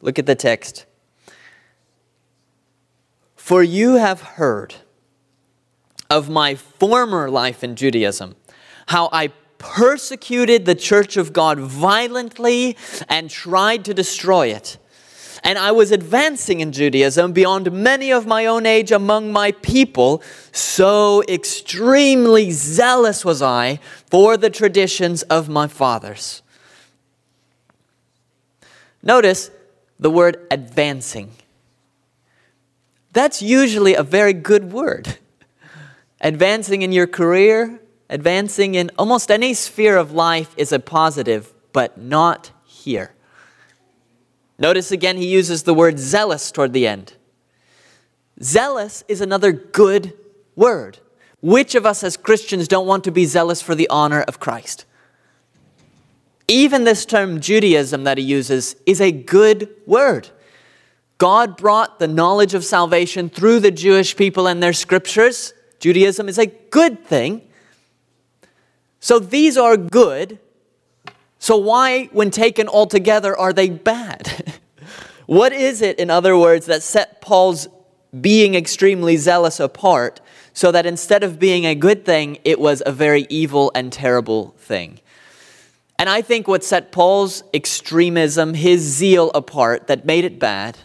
Look 0.00 0.21
at 0.21 0.26
the 0.26 0.37
text. 0.37 0.87
For 3.35 3.61
you 3.61 3.97
have 3.97 4.21
heard 4.21 4.76
of 6.09 6.31
my 6.31 6.54
former 6.54 7.28
life 7.28 7.64
in 7.64 7.75
Judaism 7.75 8.37
how 8.93 9.09
I 9.11 9.29
persecuted 9.57 10.67
the 10.67 10.75
church 10.75 11.17
of 11.17 11.33
God 11.33 11.59
violently 11.59 12.77
and 13.09 13.31
tried 13.31 13.87
to 13.87 13.95
destroy 13.95 14.49
it. 14.49 14.77
and 15.43 15.59
I 15.59 15.73
was 15.73 15.91
advancing 15.91 16.61
in 16.61 16.71
Judaism 16.73 17.33
beyond 17.33 17.73
many 17.73 18.13
of 18.13 18.27
my 18.27 18.47
own 18.47 18.65
age 18.67 18.93
among 18.93 19.33
my 19.33 19.53
people. 19.53 20.23
So 20.53 21.25
extremely 21.27 22.53
zealous 22.53 23.25
was 23.25 23.41
I 23.41 23.81
for 24.11 24.37
the 24.37 24.51
traditions 24.51 25.23
of 25.23 25.49
my 25.49 25.67
fathers. 25.67 26.43
Notice 29.03 29.51
the 29.99 30.11
word 30.11 30.37
advancing. 30.51 31.33
That's 33.13 33.41
usually 33.43 33.95
a 33.95 34.05
very 34.05 34.35
good 34.35 34.71
word. 34.73 35.17
Advancing 36.21 36.83
in 36.83 36.93
your 36.93 37.09
career, 37.09 37.82
advancing 38.12 38.75
in 38.75 38.90
almost 38.99 39.31
any 39.31 39.54
sphere 39.54 39.97
of 39.97 40.12
life 40.12 40.54
is 40.59 40.71
a 40.71 40.78
positive, 40.78 41.52
but 41.73 41.99
not 41.99 42.52
here. 42.64 43.14
Notice 44.59 44.92
again, 44.92 45.16
he 45.16 45.26
uses 45.26 45.62
the 45.62 45.75
word 45.75 45.99
zealous 45.99 46.52
toward 46.52 46.75
the 46.75 46.87
end. 46.87 47.14
Zealous 48.42 49.02
is 49.09 49.23
another 49.23 49.50
good 49.50 50.12
word. 50.54 50.99
Which 51.40 51.75
of 51.75 51.87
us 51.87 52.04
as 52.04 52.16
Christians 52.19 52.69
don't 52.69 52.87
want 52.87 53.02
to 53.04 53.11
be 53.11 53.25
zealous 53.25 53.62
for 53.62 53.75
the 53.75 53.88
honor 53.88 54.21
of 54.23 54.38
Christ? 54.38 54.85
Even 56.47 56.85
this 56.85 57.07
term 57.07 57.40
Judaism 57.40 58.04
that 58.04 58.19
he 58.19 58.25
uses 58.25 58.76
is 58.85 59.00
a 59.00 59.11
good 59.11 59.75
word. 59.87 60.28
God 61.16 61.57
brought 61.57 61.99
the 61.99 62.09
knowledge 62.09 62.52
of 62.52 62.64
salvation 62.64 63.31
through 63.31 63.61
the 63.61 63.71
Jewish 63.71 64.16
people 64.16 64.47
and 64.47 64.62
their 64.62 64.73
scriptures. 64.75 65.54
Judaism 65.78 66.28
is 66.28 66.38
a 66.38 66.47
good 66.47 67.04
thing. 67.07 67.49
So 69.02 69.18
these 69.18 69.59
are 69.59 69.76
good. 69.76 70.38
So 71.40 71.56
why, 71.56 72.04
when 72.12 72.30
taken 72.30 72.68
all 72.68 72.87
together, 72.87 73.37
are 73.37 73.52
they 73.52 73.68
bad? 73.68 74.61
what 75.26 75.52
is 75.52 75.82
it, 75.82 75.99
in 75.99 76.09
other 76.09 76.38
words, 76.38 76.66
that 76.66 76.85
set 76.85 77.21
Paul's 77.21 77.66
being 78.18 78.54
extremely 78.54 79.16
zealous 79.16 79.59
apart 79.59 80.21
so 80.54 80.71
that 80.71 80.87
instead 80.87 81.25
of 81.25 81.40
being 81.40 81.66
a 81.66 81.75
good 81.75 82.04
thing, 82.04 82.38
it 82.44 82.61
was 82.61 82.80
a 82.87 82.92
very 82.92 83.26
evil 83.28 83.73
and 83.75 83.92
terrible 83.92 84.54
thing? 84.59 85.00
And 85.99 86.09
I 86.09 86.23
think 86.23 86.47
what 86.47 86.62
set 86.62 86.92
Paul's 86.92 87.42
extremism, 87.52 88.54
his 88.54 88.82
zeal 88.82 89.32
apart 89.35 89.88
that 89.88 90.06
made 90.06 90.25
it 90.25 90.38
bad, 90.38 90.78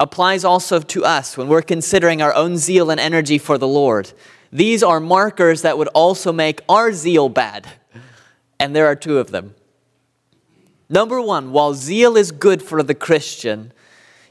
applies 0.00 0.44
also 0.44 0.80
to 0.80 1.04
us 1.04 1.36
when 1.36 1.46
we're 1.46 1.62
considering 1.62 2.20
our 2.20 2.34
own 2.34 2.56
zeal 2.56 2.90
and 2.90 2.98
energy 2.98 3.38
for 3.38 3.58
the 3.58 3.68
Lord. 3.68 4.12
These 4.52 4.82
are 4.82 5.00
markers 5.00 5.62
that 5.62 5.78
would 5.78 5.88
also 5.88 6.32
make 6.32 6.60
our 6.68 6.92
zeal 6.92 7.28
bad 7.28 7.66
and 8.62 8.76
there 8.76 8.86
are 8.86 8.94
two 8.94 9.18
of 9.18 9.32
them. 9.32 9.56
Number 10.88 11.20
one, 11.20 11.50
while 11.50 11.74
zeal 11.74 12.16
is 12.16 12.30
good 12.30 12.62
for 12.62 12.80
the 12.82 12.94
Christian, 12.94 13.72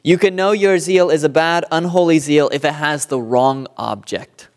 you 0.03 0.17
can 0.17 0.37
know 0.37 0.53
your 0.53 0.79
zeal 0.79 1.09
is 1.09 1.25
a 1.25 1.29
bad, 1.29 1.65
unholy 1.69 2.17
zeal 2.17 2.49
if 2.53 2.63
it 2.63 2.75
has 2.75 3.07
the 3.07 3.19
wrong 3.19 3.67
object. 3.75 4.47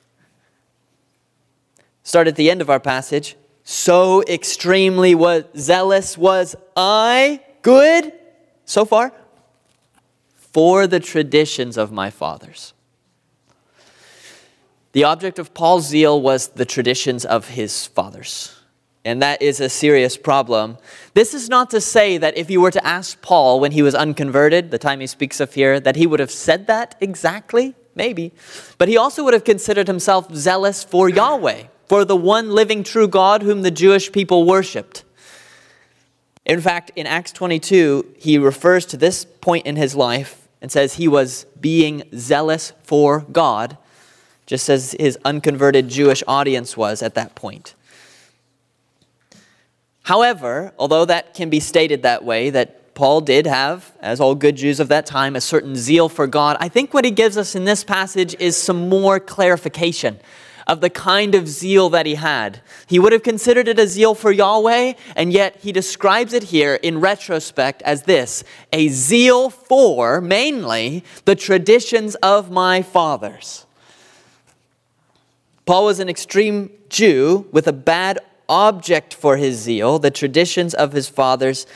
Start 2.05 2.29
at 2.29 2.37
the 2.37 2.51
end 2.51 2.61
of 2.61 2.71
our 2.71 2.79
passage. 2.79 3.37
So 3.65 4.23
extremely 4.29 5.15
was 5.17 5.45
zealous 5.57 6.17
was 6.17 6.55
I 6.77 7.41
good 7.63 8.13
so 8.65 8.85
far 8.85 9.13
for 10.37 10.87
the 10.87 11.01
traditions 11.01 11.77
of 11.77 11.91
my 11.91 12.11
fathers. 12.11 12.75
The 14.95 15.05
object 15.05 15.39
of 15.39 15.53
Paul's 15.53 15.87
zeal 15.87 16.21
was 16.21 16.49
the 16.49 16.65
traditions 16.65 17.25
of 17.25 17.49
his 17.49 17.87
fathers 17.87 18.55
and 19.05 19.21
that 19.21 19.43
is 19.43 19.61
a 19.61 19.69
serious 19.69 20.17
problem. 20.17 20.79
This 21.13 21.35
is 21.35 21.49
not 21.49 21.71
to 21.71 21.81
say 21.81 22.17
that 22.17 22.37
if 22.39 22.51
you 22.51 22.61
were 22.61 22.71
to 22.71 22.87
ask 22.87 23.21
Paul 23.21 23.61
when 23.61 23.73
he 23.73 23.83
was 23.83 23.95
unconverted, 23.95 24.71
the 24.71 24.79
time 24.79 25.01
he 25.01 25.07
speaks 25.07 25.41
of 25.41 25.53
here, 25.53 25.79
that 25.79 25.97
he 25.97 26.07
would 26.07 26.21
have 26.21 26.31
said 26.31 26.67
that 26.69 26.97
exactly, 27.01 27.75
maybe. 27.95 28.33
But 28.79 28.89
he 28.89 28.97
also 28.97 29.23
would 29.25 29.35
have 29.35 29.45
considered 29.45 29.89
himself 29.89 30.35
zealous 30.35 30.83
for 30.83 31.11
Yahweh, 31.11 31.65
for 31.87 32.05
the 32.05 32.17
one 32.17 32.51
living 32.51 32.83
true 32.83 33.07
God 33.07 33.43
whom 33.43 33.61
the 33.61 33.71
Jewish 33.71 34.11
people 34.11 34.47
worshiped. 34.47 35.05
In 36.47 36.61
fact, 36.61 36.91
in 36.97 37.07
Acts 37.07 37.33
22, 37.33 38.15
he 38.17 38.39
refers 38.39 38.87
to 38.87 38.97
this 38.97 39.25
point 39.25 39.67
in 39.67 39.77
his 39.77 39.95
life 39.95 40.49
and 40.63 40.73
says 40.73 40.95
he 40.95 41.09
was 41.09 41.45
being 41.61 42.05
zealous 42.15 42.73
for 42.83 43.21
God, 43.21 43.77
just 44.47 44.69
as 44.69 44.95
his 44.99 45.19
unconverted 45.25 45.89
Jewish 45.89 46.23
audience 46.27 46.77
was 46.77 47.03
at 47.03 47.15
that 47.15 47.35
point. 47.35 47.75
However, 50.05 50.73
although 50.79 51.07
that 51.07 51.35
can 51.35 51.49
be 51.49 51.61
stated 51.61 52.03
that 52.03 52.25
way, 52.25 52.51
that 52.51 52.95
Paul 52.95 53.23
did 53.23 53.47
have, 53.47 53.93
as 54.01 54.21
all 54.21 54.35
good 54.35 54.57
Jews 54.57 54.79
of 54.79 54.89
that 54.89 55.07
time, 55.07 55.35
a 55.35 55.41
certain 55.41 55.75
zeal 55.75 56.09
for 56.09 56.27
God, 56.27 56.57
I 56.61 56.69
think 56.69 56.95
what 56.95 57.05
he 57.05 57.11
gives 57.11 57.37
us 57.37 57.55
in 57.55 57.65
this 57.65 57.83
passage 57.83 58.37
is 58.39 58.57
some 58.57 58.89
more 58.89 59.19
clarification 59.19 60.21
of 60.67 60.81
the 60.81 60.91
kind 60.91 61.35
of 61.35 61.49
zeal 61.49 61.91
that 61.91 62.07
he 62.07 62.15
had. 62.15 62.61
He 62.87 62.99
would 62.99 63.13
have 63.13 63.23
considered 63.23 63.69
it 63.69 63.79
a 63.79 63.87
zeal 63.87 64.15
for 64.15 64.31
Yahweh, 64.31 64.95
and 65.17 65.33
yet 65.33 65.57
he 65.57 65.73
describes 65.73 66.33
it 66.33 66.45
here 66.45 66.75
in 66.77 67.01
retrospect 67.01 67.83
as 67.83 68.05
this 68.05 68.45
a 68.73 68.89
zeal 68.89 69.51
for, 69.51 70.21
mainly, 70.21 71.05
the 71.25 71.35
traditions 71.35 72.15
of 72.17 72.51
my 72.51 72.83
fathers. 72.83 73.64
Paul 75.67 75.87
was 75.87 76.01
an 76.01 76.09
extreme 76.09 76.71
Jew 76.89 77.47
with 77.53 77.67
a 77.67 77.73
bad 77.73 78.19
object 78.49 79.15
for 79.15 79.37
his 79.37 79.59
zeal, 79.59 79.99
the 79.99 80.11
traditions 80.11 80.75
of 80.75 80.93
his 80.93 81.09
fathers. 81.09 81.67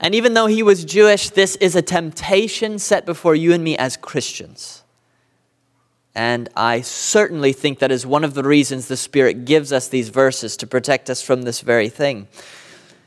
And 0.00 0.14
even 0.14 0.34
though 0.34 0.46
he 0.46 0.62
was 0.62 0.84
Jewish, 0.84 1.30
this 1.30 1.56
is 1.56 1.76
a 1.76 1.82
temptation 1.82 2.78
set 2.78 3.04
before 3.04 3.34
you 3.34 3.52
and 3.52 3.62
me 3.62 3.76
as 3.76 3.96
Christians. 3.96 4.82
And 6.14 6.48
I 6.56 6.80
certainly 6.80 7.52
think 7.52 7.78
that 7.78 7.92
is 7.92 8.06
one 8.06 8.24
of 8.24 8.32
the 8.32 8.42
reasons 8.42 8.88
the 8.88 8.96
Spirit 8.96 9.44
gives 9.44 9.70
us 9.70 9.88
these 9.88 10.08
verses 10.08 10.56
to 10.58 10.66
protect 10.66 11.10
us 11.10 11.20
from 11.20 11.42
this 11.42 11.60
very 11.60 11.90
thing. 11.90 12.26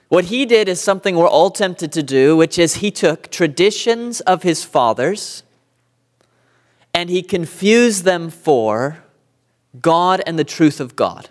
What 0.09 0.25
he 0.25 0.45
did 0.45 0.69
is 0.69 0.79
something 0.79 1.15
we're 1.15 1.27
all 1.27 1.49
tempted 1.49 1.91
to 1.93 2.03
do, 2.03 2.37
which 2.37 2.59
is 2.59 2.75
he 2.75 2.91
took 2.91 3.31
traditions 3.31 4.21
of 4.21 4.43
his 4.43 4.63
fathers 4.63 5.43
and 6.93 7.09
he 7.09 7.21
confused 7.21 8.03
them 8.03 8.29
for 8.29 9.03
God 9.81 10.21
and 10.25 10.37
the 10.39 10.43
truth 10.43 10.79
of 10.79 10.95
God. 10.95 11.29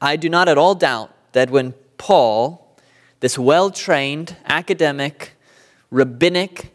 I 0.00 0.16
do 0.16 0.28
not 0.28 0.48
at 0.48 0.58
all 0.58 0.74
doubt 0.74 1.14
that 1.32 1.50
when 1.50 1.74
Paul, 1.96 2.76
this 3.20 3.38
well 3.38 3.70
trained 3.70 4.36
academic, 4.46 5.32
rabbinic, 5.90 6.74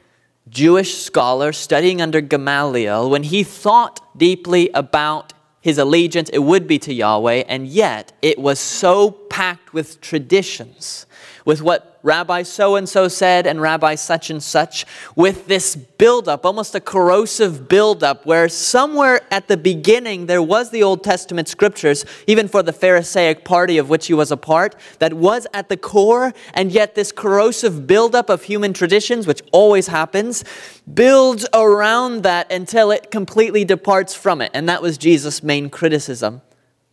Jewish 0.50 0.98
scholar 0.98 1.52
studying 1.52 2.02
under 2.02 2.22
Gamaliel, 2.22 3.10
when 3.10 3.24
he 3.24 3.44
thought 3.44 4.18
deeply 4.18 4.70
about 4.74 5.34
his 5.60 5.78
allegiance, 5.78 6.30
it 6.30 6.40
would 6.40 6.68
be 6.68 6.80
to 6.80 6.94
Yahweh, 6.94 7.44
and 7.50 7.68
yet 7.68 8.14
it 8.22 8.40
was 8.40 8.60
so 8.60 9.12
packed 9.38 9.72
with 9.72 10.02
traditions, 10.02 11.06
with 11.46 11.62
what 11.62 12.00
Rabbi 12.02 12.42
so 12.42 12.76
and 12.76 12.90
so 12.90 13.08
said 13.08 13.46
and 13.46 13.62
Rabbi 13.62 13.94
such 13.94 14.32
and 14.32 14.42
such, 14.42 14.84
with 15.16 15.46
this 15.46 15.76
buildup, 15.76 16.44
almost 16.44 16.74
a 16.74 16.80
corrosive 16.80 17.70
buildup, 17.70 18.26
where 18.26 18.50
somewhere 18.50 19.22
at 19.30 19.48
the 19.48 19.56
beginning 19.56 20.26
there 20.26 20.42
was 20.42 20.72
the 20.72 20.82
Old 20.82 21.04
Testament 21.04 21.48
scriptures, 21.48 22.04
even 22.26 22.48
for 22.48 22.64
the 22.64 22.74
Pharisaic 22.74 23.46
party 23.46 23.78
of 23.78 23.90
which 23.90 24.08
he 24.08 24.14
was 24.16 24.32
a 24.32 24.38
part, 24.38 24.76
that 24.98 25.14
was 25.14 25.46
at 25.54 25.70
the 25.70 25.78
core, 25.78 26.34
and 26.56 26.72
yet 26.72 26.96
this 26.96 27.12
corrosive 27.12 27.86
buildup 27.86 28.32
of 28.32 28.42
human 28.42 28.74
traditions, 28.74 29.28
which 29.28 29.44
always 29.52 29.86
happens, 29.86 30.44
builds 30.92 31.46
around 31.54 32.24
that 32.24 32.52
until 32.52 32.90
it 32.90 33.12
completely 33.12 33.64
departs 33.64 34.16
from 34.16 34.42
it. 34.42 34.50
And 34.56 34.68
that 34.68 34.82
was 34.82 34.98
Jesus' 34.98 35.44
main 35.44 35.70
criticism 35.70 36.42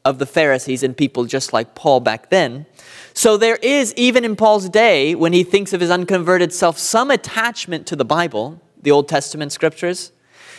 of 0.05 0.19
the 0.19 0.27
Pharisees 0.27 0.83
and 0.83 0.97
people 0.97 1.25
just 1.25 1.53
like 1.53 1.75
Paul 1.75 2.01
back 2.01 2.31
then. 2.31 2.67
So 3.15 3.37
there 3.37 3.57
is, 3.57 3.95
even 3.95 4.25
in 4.25 4.37
Paul's 4.37 4.69
day, 4.69 5.15
when 5.15 5.33
he 5.33 5.45
thinks 5.45 5.73
of 5.73 5.81
his 5.81 5.91
unconverted 5.91 6.53
self, 6.53 6.79
some 6.79 7.11
attachment 7.11 7.87
to 7.87 7.97
the 7.97 8.05
Bible, 8.05 8.61
the 8.83 8.91
Old 8.91 9.09
Testament 9.09 9.53
scriptures. 9.53 10.13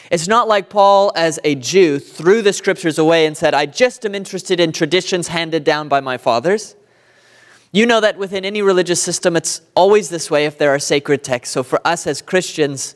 It's 0.09 0.27
not 0.27 0.47
like 0.47 0.69
Paul, 0.69 1.11
as 1.15 1.39
a 1.43 1.55
Jew, 1.55 1.99
threw 1.99 2.41
the 2.41 2.53
scriptures 2.53 2.97
away 2.97 3.25
and 3.25 3.35
said, 3.35 3.53
I 3.53 3.65
just 3.65 4.05
am 4.05 4.15
interested 4.15 4.59
in 4.59 4.71
traditions 4.71 5.27
handed 5.27 5.63
down 5.63 5.89
by 5.89 5.99
my 5.99 6.17
fathers. 6.17 6.75
You 7.71 7.85
know 7.85 7.99
that 7.99 8.17
within 8.17 8.45
any 8.45 8.61
religious 8.61 9.01
system, 9.01 9.35
it's 9.35 9.61
always 9.75 10.09
this 10.09 10.31
way 10.31 10.45
if 10.45 10.57
there 10.57 10.69
are 10.69 10.79
sacred 10.79 11.23
texts. 11.23 11.53
So 11.53 11.61
for 11.61 11.85
us 11.85 12.07
as 12.07 12.21
Christians, 12.21 12.95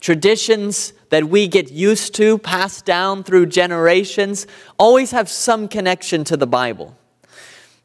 traditions 0.00 0.92
that 1.10 1.28
we 1.28 1.46
get 1.46 1.70
used 1.70 2.14
to, 2.14 2.38
passed 2.38 2.84
down 2.84 3.22
through 3.22 3.46
generations, 3.46 4.46
always 4.78 5.10
have 5.10 5.28
some 5.28 5.68
connection 5.68 6.24
to 6.24 6.36
the 6.36 6.46
Bible. 6.46 6.96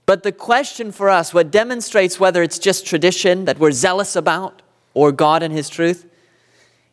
But 0.05 0.23
the 0.23 0.31
question 0.31 0.91
for 0.91 1.09
us, 1.09 1.33
what 1.33 1.51
demonstrates 1.51 2.19
whether 2.19 2.43
it's 2.43 2.59
just 2.59 2.85
tradition 2.85 3.45
that 3.45 3.59
we're 3.59 3.71
zealous 3.71 4.15
about 4.15 4.61
or 4.93 5.11
God 5.11 5.43
and 5.43 5.53
His 5.53 5.67
truth, 5.67 6.05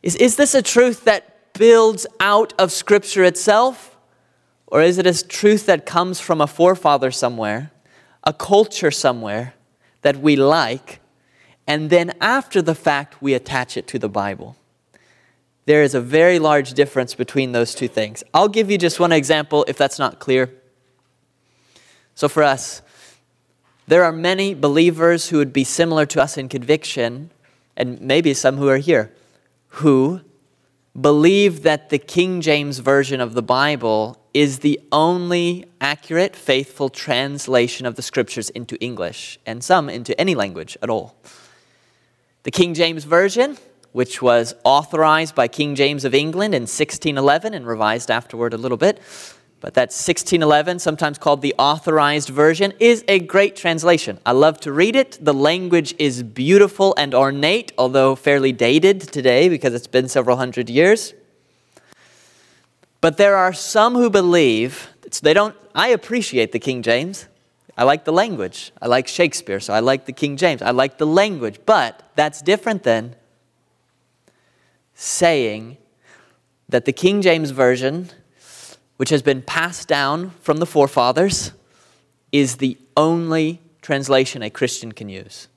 is 0.03 0.17
is 0.17 0.37
this 0.37 0.55
a 0.55 0.63
truth 0.63 1.05
that 1.05 1.53
builds 1.55 2.07
out 2.19 2.53
of 2.59 2.73
Scripture 2.73 3.25
itself? 3.25 3.97
Or 4.67 4.81
is 4.81 4.97
it 4.97 5.07
a 5.07 5.27
truth 5.27 5.67
that 5.67 5.85
comes 5.85 6.19
from 6.19 6.41
a 6.41 6.47
forefather 6.47 7.11
somewhere, 7.11 7.71
a 8.25 8.33
culture 8.33 8.91
somewhere 8.91 9.55
that 10.01 10.17
we 10.17 10.35
like, 10.35 11.01
and 11.67 11.91
then 11.91 12.13
after 12.21 12.63
the 12.63 12.75
fact, 12.75 13.23
we 13.23 13.35
attach 13.35 13.77
it 13.77 13.87
to 13.89 13.99
the 13.99 14.09
Bible. 14.09 14.57
There 15.65 15.83
is 15.83 15.95
a 15.95 16.01
very 16.01 16.39
large 16.39 16.75
difference 16.75 17.15
between 17.15 17.53
those 17.53 17.75
two 17.75 17.89
things. 17.89 18.25
I'll 18.35 18.49
give 18.49 18.71
you 18.71 18.79
just 18.79 18.99
one 18.99 19.13
example 19.13 19.65
if 19.69 19.77
that's 19.79 19.99
not 19.99 20.19
clear. 20.19 20.53
So, 22.15 22.29
for 22.29 22.43
us, 22.43 22.83
there 23.87 24.05
are 24.05 24.13
many 24.13 24.55
believers 24.55 25.29
who 25.29 25.39
would 25.39 25.53
be 25.53 25.65
similar 25.65 26.07
to 26.07 26.23
us 26.23 26.37
in 26.37 26.49
conviction, 26.49 27.31
and 27.77 28.01
maybe 28.01 28.35
some 28.35 28.57
who 28.57 28.69
are 28.69 28.79
here, 28.79 29.13
who 29.69 30.21
believe 31.01 31.63
that 31.63 31.91
the 31.91 31.99
King 31.99 32.41
James 32.41 32.79
Version 32.81 33.21
of 33.21 33.35
the 33.35 33.43
Bible 33.43 34.19
is 34.35 34.61
the 34.61 34.81
only 34.91 35.65
accurate, 35.81 36.37
faithful 36.37 36.89
translation 36.89 37.87
of 37.87 37.97
the 37.97 38.03
scriptures 38.03 38.51
into 38.51 38.77
English, 38.81 39.39
and 39.47 39.63
some 39.63 39.89
into 39.89 40.19
any 40.21 40.35
language 40.35 40.77
at 40.83 40.91
all. 40.91 41.17
The 42.43 42.51
King 42.51 42.75
James 42.75 43.05
Version, 43.05 43.57
which 43.93 44.21
was 44.21 44.55
authorized 44.65 45.35
by 45.35 45.49
King 45.49 45.75
James 45.75 46.05
of 46.05 46.15
England 46.15 46.55
in 46.55 46.63
1611 46.63 47.55
and 47.55 47.67
revised 47.67 48.11
afterward 48.11 48.55
a 48.55 48.59
little 48.59 48.77
bit, 48.79 49.01
but 49.61 49.75
that 49.75 49.91
1611, 49.91 50.81
sometimes 50.81 51.19
called 51.19 51.41
the 51.41 51.55
Authorized 51.57 52.31
Version, 52.31 52.73
is 52.81 53.05
a 53.07 53.21
great 53.21 53.55
translation. 53.55 54.19
I 54.27 54.33
love 54.33 54.59
to 54.63 54.73
read 54.73 54.97
it. 54.97 55.19
The 55.21 55.33
language 55.33 55.95
is 56.01 56.25
beautiful 56.25 56.95
and 56.99 57.15
ornate, 57.15 57.71
although 57.79 58.17
fairly 58.17 58.51
dated 58.51 59.01
today 59.01 59.49
because 59.49 59.73
it's 59.73 59.87
been 59.87 60.09
several 60.09 60.37
hundred 60.37 60.69
years. 60.69 61.15
But 63.01 63.19
there 63.19 63.37
are 63.37 63.53
some 63.53 63.95
who 63.95 64.11
believe 64.11 64.89
they 65.23 65.33
don't. 65.33 65.55
I 65.75 65.89
appreciate 65.89 66.51
the 66.51 66.59
King 66.59 66.83
James. 66.83 67.29
I 67.77 67.85
like 67.85 68.05
the 68.05 68.13
language. 68.13 68.73
I 68.83 68.89
like 68.89 69.07
Shakespeare, 69.07 69.61
so 69.61 69.73
I 69.73 69.81
like 69.81 70.07
the 70.07 70.13
King 70.13 70.37
James. 70.37 70.61
I 70.61 70.73
like 70.73 70.99
the 70.99 71.07
language, 71.07 71.61
but 71.65 72.11
that's 72.17 72.43
different 72.43 72.83
than 72.83 73.15
saying 74.95 75.77
that 76.69 76.85
the 76.85 76.93
King 76.93 77.23
James 77.23 77.51
Version 77.51 78.11
which 79.03 79.11
has 79.11 79.23
been 79.23 79.43
passed 79.43 79.89
down 79.89 80.31
from 80.43 80.59
the 80.59 80.65
forefathers, 80.65 81.51
is 82.31 82.59
the 82.59 82.79
only 82.97 83.61
translation 83.81 84.45
a 84.45 84.49
Christian 84.49 84.93
can 84.93 85.09
use. 85.09 85.49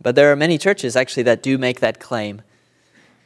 But 0.00 0.14
there 0.14 0.30
are 0.30 0.36
many 0.36 0.58
churches 0.58 0.94
actually 0.94 1.24
that 1.24 1.42
do 1.42 1.58
make 1.58 1.80
that 1.80 1.98
claim. 1.98 2.42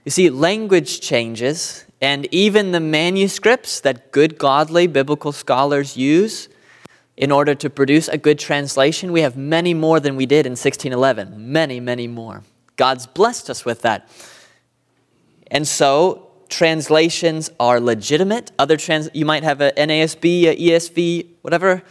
You 0.07 0.11
see, 0.11 0.31
language 0.31 1.03
changes, 1.03 1.85
and 2.01 2.27
even 2.33 2.73
the 2.73 2.81
manuscripts 2.81 3.79
that 3.81 4.11
good, 4.11 4.39
godly, 4.39 4.87
biblical 4.87 5.33
scholars 5.33 5.95
use 5.95 6.49
in 7.19 7.31
order 7.31 7.55
to 7.55 7.69
produce 7.69 8.09
a 8.09 8.17
good 8.17 8.39
translation, 8.39 9.13
we 9.13 9.21
have 9.21 9.37
many 9.37 9.75
more 9.75 10.01
than 10.01 10.17
we 10.17 10.25
did 10.25 10.47
in 10.47 10.53
1611. 10.53 11.53
Many, 11.53 11.79
many 11.79 12.09
more. 12.09 12.43
God's 12.77 13.07
blessed 13.07 13.51
us 13.51 13.65
with 13.65 13.83
that. 13.83 14.09
And 15.51 15.67
so, 15.67 16.31
translations 16.49 17.51
are 17.59 17.81
legitimate. 17.81 18.53
Other 18.59 18.77
trans 18.77 19.09
you 19.13 19.25
might 19.25 19.43
have 19.43 19.61
a 19.61 19.73
NASB, 19.73 20.45
a 20.45 20.57
ESV, 20.57 21.27
whatever. 21.43 21.83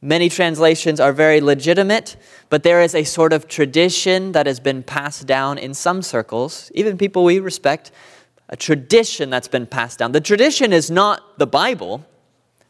Many 0.00 0.28
translations 0.28 1.00
are 1.00 1.12
very 1.12 1.40
legitimate, 1.40 2.16
but 2.50 2.62
there 2.62 2.80
is 2.80 2.94
a 2.94 3.02
sort 3.02 3.32
of 3.32 3.48
tradition 3.48 4.32
that 4.32 4.46
has 4.46 4.60
been 4.60 4.84
passed 4.84 5.26
down 5.26 5.58
in 5.58 5.74
some 5.74 6.02
circles, 6.02 6.70
even 6.74 6.96
people 6.96 7.24
we 7.24 7.40
respect, 7.40 7.90
a 8.48 8.56
tradition 8.56 9.28
that's 9.28 9.48
been 9.48 9.66
passed 9.66 9.98
down. 9.98 10.12
The 10.12 10.20
tradition 10.20 10.72
is 10.72 10.90
not 10.90 11.38
the 11.38 11.48
Bible. 11.48 12.06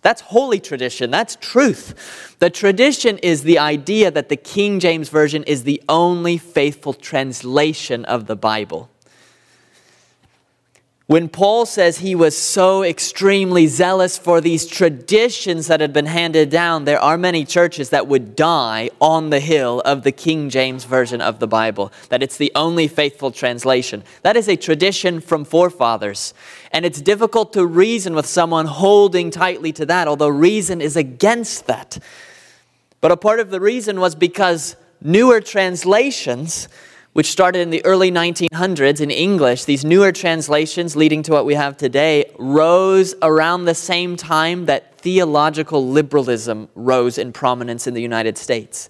That's 0.08 0.22
holy 0.22 0.58
tradition. 0.58 1.10
That's 1.10 1.36
truth. 1.36 2.34
The 2.38 2.48
tradition 2.48 3.18
is 3.18 3.42
the 3.42 3.58
idea 3.58 4.10
that 4.10 4.30
the 4.30 4.36
King 4.36 4.80
James 4.80 5.10
Version 5.10 5.42
is 5.42 5.64
the 5.64 5.82
only 5.86 6.38
faithful 6.38 6.94
translation 6.94 8.06
of 8.06 8.26
the 8.26 8.34
Bible. 8.34 8.88
When 11.08 11.30
Paul 11.30 11.64
says 11.64 11.96
he 11.96 12.14
was 12.14 12.36
so 12.36 12.82
extremely 12.82 13.66
zealous 13.66 14.18
for 14.18 14.42
these 14.42 14.66
traditions 14.66 15.68
that 15.68 15.80
had 15.80 15.90
been 15.90 16.04
handed 16.04 16.50
down, 16.50 16.84
there 16.84 17.00
are 17.00 17.16
many 17.16 17.46
churches 17.46 17.88
that 17.88 18.06
would 18.06 18.36
die 18.36 18.90
on 19.00 19.30
the 19.30 19.40
hill 19.40 19.80
of 19.86 20.02
the 20.02 20.12
King 20.12 20.50
James 20.50 20.84
Version 20.84 21.22
of 21.22 21.38
the 21.38 21.46
Bible, 21.46 21.90
that 22.10 22.22
it's 22.22 22.36
the 22.36 22.52
only 22.54 22.88
faithful 22.88 23.30
translation. 23.30 24.04
That 24.20 24.36
is 24.36 24.50
a 24.50 24.56
tradition 24.56 25.22
from 25.22 25.46
forefathers. 25.46 26.34
And 26.72 26.84
it's 26.84 27.00
difficult 27.00 27.54
to 27.54 27.64
reason 27.64 28.14
with 28.14 28.26
someone 28.26 28.66
holding 28.66 29.30
tightly 29.30 29.72
to 29.72 29.86
that, 29.86 30.08
although 30.08 30.28
reason 30.28 30.82
is 30.82 30.94
against 30.94 31.68
that. 31.68 31.98
But 33.00 33.12
a 33.12 33.16
part 33.16 33.40
of 33.40 33.48
the 33.48 33.60
reason 33.60 33.98
was 33.98 34.14
because 34.14 34.76
newer 35.00 35.40
translations 35.40 36.68
which 37.12 37.30
started 37.30 37.60
in 37.60 37.70
the 37.70 37.84
early 37.84 38.10
1900s 38.10 39.00
in 39.00 39.10
English, 39.10 39.64
these 39.64 39.84
newer 39.84 40.12
translations 40.12 40.94
leading 40.94 41.22
to 41.22 41.32
what 41.32 41.46
we 41.46 41.54
have 41.54 41.76
today, 41.76 42.30
rose 42.38 43.14
around 43.22 43.64
the 43.64 43.74
same 43.74 44.16
time 44.16 44.66
that 44.66 44.98
theological 44.98 45.88
liberalism 45.88 46.68
rose 46.74 47.18
in 47.18 47.32
prominence 47.32 47.86
in 47.86 47.94
the 47.94 48.02
United 48.02 48.36
States. 48.36 48.88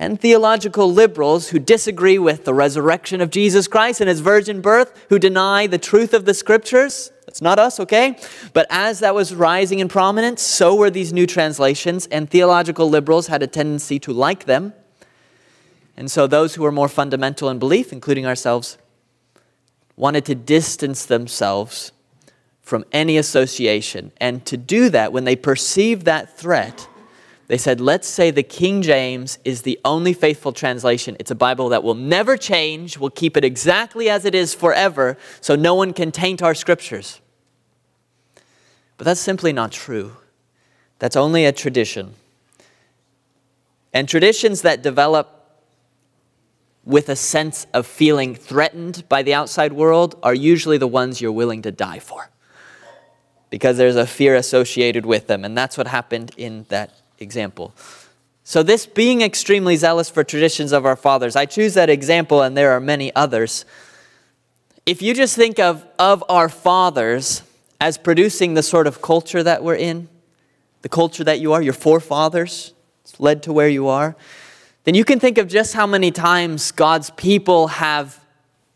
And 0.00 0.20
theological 0.20 0.92
liberals 0.92 1.48
who 1.48 1.58
disagree 1.58 2.18
with 2.18 2.44
the 2.44 2.54
resurrection 2.54 3.20
of 3.20 3.30
Jesus 3.30 3.66
Christ 3.66 4.00
and 4.00 4.08
his 4.08 4.20
virgin 4.20 4.60
birth, 4.60 5.06
who 5.08 5.18
deny 5.18 5.66
the 5.66 5.78
truth 5.78 6.14
of 6.14 6.24
the 6.24 6.34
scriptures, 6.34 7.10
that's 7.26 7.42
not 7.42 7.58
us, 7.58 7.80
okay? 7.80 8.16
But 8.52 8.68
as 8.70 9.00
that 9.00 9.14
was 9.14 9.34
rising 9.34 9.80
in 9.80 9.88
prominence, 9.88 10.40
so 10.40 10.74
were 10.74 10.90
these 10.90 11.12
new 11.12 11.26
translations, 11.26 12.06
and 12.06 12.30
theological 12.30 12.88
liberals 12.88 13.26
had 13.26 13.42
a 13.42 13.48
tendency 13.48 13.98
to 14.00 14.12
like 14.12 14.44
them 14.44 14.72
and 15.98 16.08
so 16.08 16.28
those 16.28 16.54
who 16.54 16.62
were 16.62 16.70
more 16.70 16.88
fundamental 16.88 17.50
in 17.50 17.58
belief, 17.58 17.92
including 17.92 18.24
ourselves, 18.24 18.78
wanted 19.96 20.24
to 20.26 20.36
distance 20.36 21.04
themselves 21.04 21.90
from 22.62 22.84
any 22.92 23.16
association. 23.16 24.12
And 24.20 24.46
to 24.46 24.56
do 24.56 24.90
that, 24.90 25.12
when 25.12 25.24
they 25.24 25.34
perceived 25.34 26.04
that 26.04 26.38
threat, 26.38 26.86
they 27.48 27.58
said, 27.58 27.80
let's 27.80 28.06
say 28.06 28.30
the 28.30 28.44
King 28.44 28.80
James 28.80 29.40
is 29.44 29.62
the 29.62 29.80
only 29.84 30.12
faithful 30.12 30.52
translation. 30.52 31.16
It's 31.18 31.32
a 31.32 31.34
Bible 31.34 31.70
that 31.70 31.82
will 31.82 31.96
never 31.96 32.36
change, 32.36 32.96
we'll 32.96 33.10
keep 33.10 33.36
it 33.36 33.44
exactly 33.44 34.08
as 34.08 34.24
it 34.24 34.36
is 34.36 34.54
forever, 34.54 35.18
so 35.40 35.56
no 35.56 35.74
one 35.74 35.92
can 35.92 36.12
taint 36.12 36.42
our 36.44 36.54
scriptures. 36.54 37.20
But 38.98 39.04
that's 39.04 39.20
simply 39.20 39.52
not 39.52 39.72
true. 39.72 40.12
That's 41.00 41.16
only 41.16 41.44
a 41.44 41.50
tradition. 41.50 42.14
And 43.92 44.08
traditions 44.08 44.62
that 44.62 44.80
develop 44.80 45.37
with 46.88 47.10
a 47.10 47.16
sense 47.16 47.66
of 47.74 47.86
feeling 47.86 48.34
threatened 48.34 49.06
by 49.10 49.22
the 49.22 49.34
outside 49.34 49.74
world 49.74 50.18
are 50.22 50.32
usually 50.32 50.78
the 50.78 50.86
ones 50.86 51.20
you're 51.20 51.30
willing 51.30 51.60
to 51.60 51.70
die 51.70 51.98
for 51.98 52.30
because 53.50 53.76
there's 53.76 53.94
a 53.94 54.06
fear 54.06 54.34
associated 54.34 55.04
with 55.04 55.26
them. 55.26 55.44
And 55.44 55.56
that's 55.56 55.76
what 55.76 55.86
happened 55.86 56.32
in 56.38 56.64
that 56.70 56.94
example. 57.18 57.74
So, 58.42 58.62
this 58.62 58.86
being 58.86 59.20
extremely 59.20 59.76
zealous 59.76 60.08
for 60.08 60.24
traditions 60.24 60.72
of 60.72 60.86
our 60.86 60.96
fathers, 60.96 61.36
I 61.36 61.44
choose 61.44 61.74
that 61.74 61.90
example, 61.90 62.40
and 62.40 62.56
there 62.56 62.72
are 62.72 62.80
many 62.80 63.14
others. 63.14 63.66
If 64.86 65.02
you 65.02 65.12
just 65.12 65.36
think 65.36 65.58
of, 65.58 65.86
of 65.98 66.24
our 66.30 66.48
fathers 66.48 67.42
as 67.78 67.98
producing 67.98 68.54
the 68.54 68.62
sort 68.62 68.86
of 68.86 69.02
culture 69.02 69.42
that 69.42 69.62
we're 69.62 69.74
in, 69.74 70.08
the 70.80 70.88
culture 70.88 71.24
that 71.24 71.38
you 71.38 71.52
are, 71.52 71.60
your 71.60 71.74
forefathers, 71.74 72.72
led 73.18 73.42
to 73.42 73.52
where 73.52 73.68
you 73.68 73.88
are 73.88 74.16
then 74.84 74.94
you 74.94 75.04
can 75.04 75.20
think 75.20 75.38
of 75.38 75.48
just 75.48 75.74
how 75.74 75.86
many 75.86 76.10
times 76.10 76.72
God's 76.72 77.10
people 77.10 77.68
have, 77.68 78.24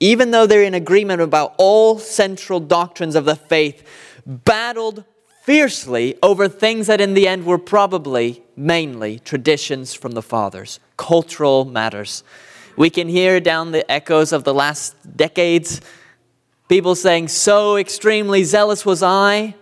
even 0.00 0.30
though 0.30 0.46
they're 0.46 0.62
in 0.62 0.74
agreement 0.74 1.20
about 1.20 1.54
all 1.58 1.98
central 1.98 2.60
doctrines 2.60 3.14
of 3.14 3.24
the 3.24 3.36
faith, 3.36 3.86
battled 4.26 5.04
fiercely 5.42 6.16
over 6.22 6.48
things 6.48 6.86
that 6.86 7.00
in 7.00 7.14
the 7.14 7.26
end 7.26 7.44
were 7.44 7.58
probably 7.58 8.42
mainly 8.56 9.18
traditions 9.18 9.94
from 9.94 10.12
the 10.12 10.22
fathers, 10.22 10.78
cultural 10.96 11.64
matters. 11.64 12.22
We 12.76 12.90
can 12.90 13.08
hear 13.08 13.40
down 13.40 13.72
the 13.72 13.90
echoes 13.90 14.32
of 14.32 14.44
the 14.44 14.54
last 14.54 14.94
decades 15.16 15.80
people 16.72 16.94
saying, 16.94 17.28
So 17.28 17.76
extremely 17.76 18.44
zealous 18.44 18.86
was 18.86 19.02
I 19.02 19.54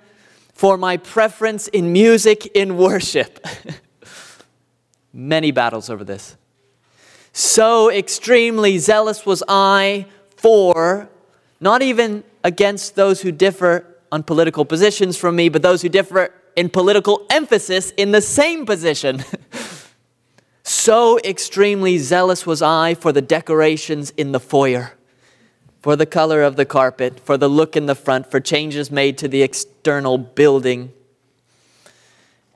for 0.55 0.76
my 0.76 0.96
preference 0.96 1.66
in 1.66 1.92
music 1.92 2.46
in 2.55 2.76
worship. 2.76 3.44
Many 5.12 5.51
battles 5.51 5.90
over 5.90 6.05
this. 6.05 6.37
So 7.33 7.90
extremely 7.90 8.79
zealous 8.79 9.25
was 9.25 9.42
I 9.49 10.07
for, 10.37 11.09
not 11.61 11.83
even 11.83 12.25
against 12.42 12.94
those 12.94 13.23
who 13.23 13.33
differ 13.33 13.87
on 14.11 14.23
political 14.23 14.64
positions 14.64 15.16
from 15.16 15.37
me, 15.37 15.49
but 15.49 15.62
those 15.62 15.83
who 15.83 15.88
differ 15.88 16.33
in 16.57 16.68
political 16.68 17.27
emphasis 17.31 17.92
in 17.92 18.11
the 18.11 18.20
same 18.20 18.66
position. 18.66 19.25
so 20.62 21.18
extremely 21.20 21.99
zealous 21.99 22.46
was 22.46 22.62
I 22.62 22.94
for 22.94 23.12
the 23.12 23.23
decorations 23.23 24.11
in 24.11 24.33
the 24.33 24.40
foyer, 24.40 24.92
for 25.81 25.94
the 25.96 26.07
color 26.07 26.42
of 26.42 26.57
the 26.57 26.64
carpet, 26.64 27.20
for 27.20 27.37
the 27.37 27.49
look 27.49 27.77
in 27.77 27.87
the 27.87 27.94
front, 27.94 28.31
for 28.31 28.40
changes 28.40 28.90
made 28.90 29.16
to 29.18 29.29
the 29.29 29.42
external 29.42 30.18
building. 30.18 30.92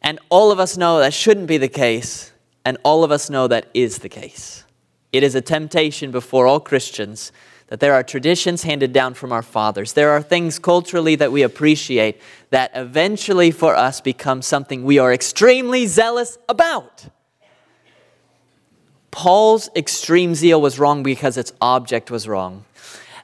And 0.03 0.19
all 0.29 0.51
of 0.51 0.59
us 0.59 0.77
know 0.77 0.99
that 0.99 1.15
shouldn't 1.15 1.47
be 1.47 1.57
the 1.57 1.69
case, 1.69 2.33
and 2.65 2.79
all 2.83 3.05
of 3.05 3.11
us 3.11 3.29
know 3.29 3.47
that 3.47 3.69
is 3.75 3.99
the 3.99 4.09
case 4.09 4.65
it 5.13 5.23
is 5.23 5.37
a 5.37 5.41
temptation 5.41 6.11
before 6.11 6.47
all 6.47 6.59
Christians 6.59 7.31
that 7.69 7.81
there 7.81 7.95
are 7.95 8.03
traditions 8.03 8.65
handed 8.65 8.93
down 8.93 9.15
from 9.15 9.33
our 9.33 9.43
fathers. 9.43 9.93
There 9.93 10.11
are 10.11 10.21
things 10.21 10.59
culturally 10.59 11.15
that 11.17 11.33
we 11.33 11.43
appreciate 11.43 12.21
that 12.51 12.71
eventually 12.75 13.51
for 13.51 13.75
us 13.75 14.01
become 14.01 14.43
something 14.43 14.85
we 14.85 14.99
are 14.99 15.13
extremely 15.13 15.87
zealous 15.87 16.37
about. 16.49 17.07
Paul's 19.13 19.71
extreme 19.77 20.35
zeal 20.35 20.61
was 20.61 20.79
wrong 20.79 21.03
because 21.03 21.37
its 21.37 21.53
object 21.61 22.11
was 22.11 22.27
wrong. 22.27 22.65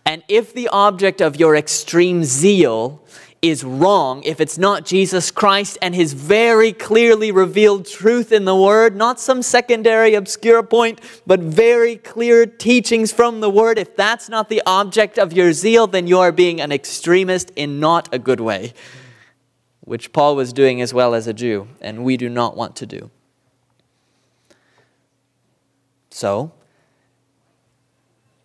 And 0.07 0.23
if 0.29 0.55
the 0.55 0.69
object 0.69 1.21
of 1.21 1.37
your 1.37 1.57
extreme 1.57 2.25
zeal 2.25 3.03
is 3.43 3.65
wrong, 3.65 4.23
if 4.25 4.39
it's 4.39 4.59
not 4.59 4.85
Jesus 4.85 5.31
Christ 5.31 5.79
and 5.81 5.95
his 5.95 6.13
very 6.13 6.73
clearly 6.73 7.33
revealed 7.33 7.87
truth 7.87 8.33
in 8.33 8.45
the 8.45 8.55
Word, 8.55 8.95
not 8.95 9.19
some 9.19 9.41
secondary 9.41 10.15
obscure 10.15 10.63
point, 10.63 11.01
but 11.27 11.41
very 11.41 11.97
clear 11.97 12.45
teachings 12.45 13.13
from 13.13 13.41
the 13.41 13.49
Word, 13.49 13.79
if 13.79 13.97
that's 13.97 14.29
not 14.29 14.51
the 14.51 14.63
object 14.67 15.19
of 15.19 15.33
your 15.33 15.55
zeal, 15.55 15.87
then 15.87 16.07
you 16.07 16.19
are 16.19 16.33
being 16.33 16.61
an 16.61 16.71
extremist 16.71 17.51
in 17.57 17.81
not 17.81 18.13
a 18.13 18.19
good 18.19 18.41
way, 18.41 18.75
which 19.81 20.13
Paul 20.13 20.37
was 20.37 20.53
doing 20.53 20.83
as 20.83 20.93
well 20.93 21.15
as 21.15 21.27
a 21.27 21.33
Jew, 21.33 21.69
and 21.81 22.05
we 22.05 22.19
do 22.19 22.29
not 22.29 22.59
want 22.59 22.77
to 22.77 22.87
do. 22.87 23.11
So, 26.11 26.53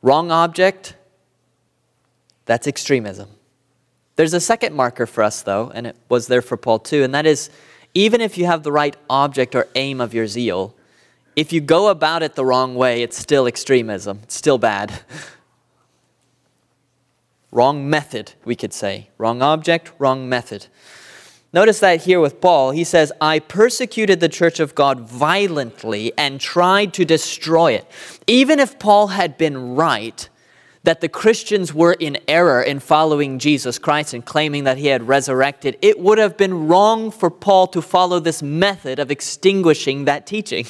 wrong 0.02 0.32
object, 0.32 0.96
that's 2.46 2.66
extremism. 2.66 3.35
There's 4.16 4.34
a 4.34 4.40
second 4.40 4.76
marker 4.76 5.06
for 5.06 5.24
us, 5.24 5.42
though, 5.42 5.72
and 5.74 5.88
it 5.88 5.96
was 6.10 6.28
there 6.28 6.42
for 6.42 6.58
Paul 6.58 6.80
too, 6.80 7.04
and 7.04 7.14
that 7.14 7.26
is 7.26 7.50
even 7.94 8.22
if 8.22 8.38
you 8.38 8.46
have 8.46 8.64
the 8.64 8.72
right 8.72 8.96
object 9.10 9.56
or 9.56 9.68
aim 9.76 10.02
of 10.02 10.14
your 10.14 10.28
zeal, 10.28 10.76
if 11.36 11.52
you 11.52 11.62
go 11.62 11.88
about 11.88 12.24
it 12.24 12.36
the 12.36 12.46
wrong 12.46 12.76
way, 12.76 13.02
it's 13.02 13.18
still 13.18 13.48
extremism. 13.48 14.20
It's 14.24 14.36
still 14.36 14.58
bad. 14.58 15.02
wrong 17.52 17.90
method, 17.90 18.34
we 18.44 18.56
could 18.56 18.74
say. 18.74 19.10
Wrong 19.18 19.42
object, 19.42 19.92
wrong 19.98 20.30
method. 20.30 20.68
Notice 21.54 21.80
that 21.80 22.04
here 22.04 22.20
with 22.20 22.42
Paul, 22.42 22.72
he 22.72 22.84
says, 22.84 23.14
I 23.22 23.40
persecuted 23.40 24.20
the 24.20 24.28
church 24.28 24.60
of 24.60 24.76
God 24.76 25.00
violently 25.00 26.12
and 26.18 26.40
tried 26.40 26.94
to 26.96 27.06
destroy 27.06 27.72
it. 27.72 27.90
Even 28.28 28.60
if 28.60 28.78
Paul 28.78 29.08
had 29.08 29.38
been 29.38 29.76
right, 29.76 30.28
that 30.86 31.02
the 31.02 31.10
Christians 31.10 31.74
were 31.74 31.94
in 31.94 32.18
error 32.28 32.62
in 32.62 32.80
following 32.80 33.40
Jesus 33.40 33.80
Christ 33.80 34.14
and 34.14 34.24
claiming 34.24 34.66
that 34.66 34.78
he 34.78 34.88
had 34.88 35.08
resurrected, 35.08 35.78
it 35.82 36.00
would 36.00 36.20
have 36.20 36.38
been 36.38 36.68
wrong 36.68 37.10
for 37.10 37.32
Paul 37.32 37.66
to 37.68 37.82
follow 37.82 38.20
this 38.20 38.44
method 38.44 39.00
of 39.00 39.10
extinguishing 39.10 40.06
that 40.06 40.28
teaching. 40.28 40.68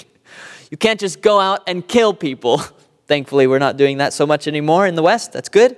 You 0.71 0.77
can't 0.77 0.99
just 0.99 1.21
go 1.21 1.39
out 1.41 1.63
and 1.67 1.85
kill 1.85 2.13
people. 2.13 2.61
Thankfully, 3.07 3.45
we're 3.45 3.59
not 3.59 3.75
doing 3.75 3.97
that 3.97 4.13
so 4.13 4.25
much 4.25 4.47
anymore 4.47 4.87
in 4.87 4.95
the 4.95 5.03
West. 5.03 5.33
That's 5.33 5.49
good. 5.49 5.75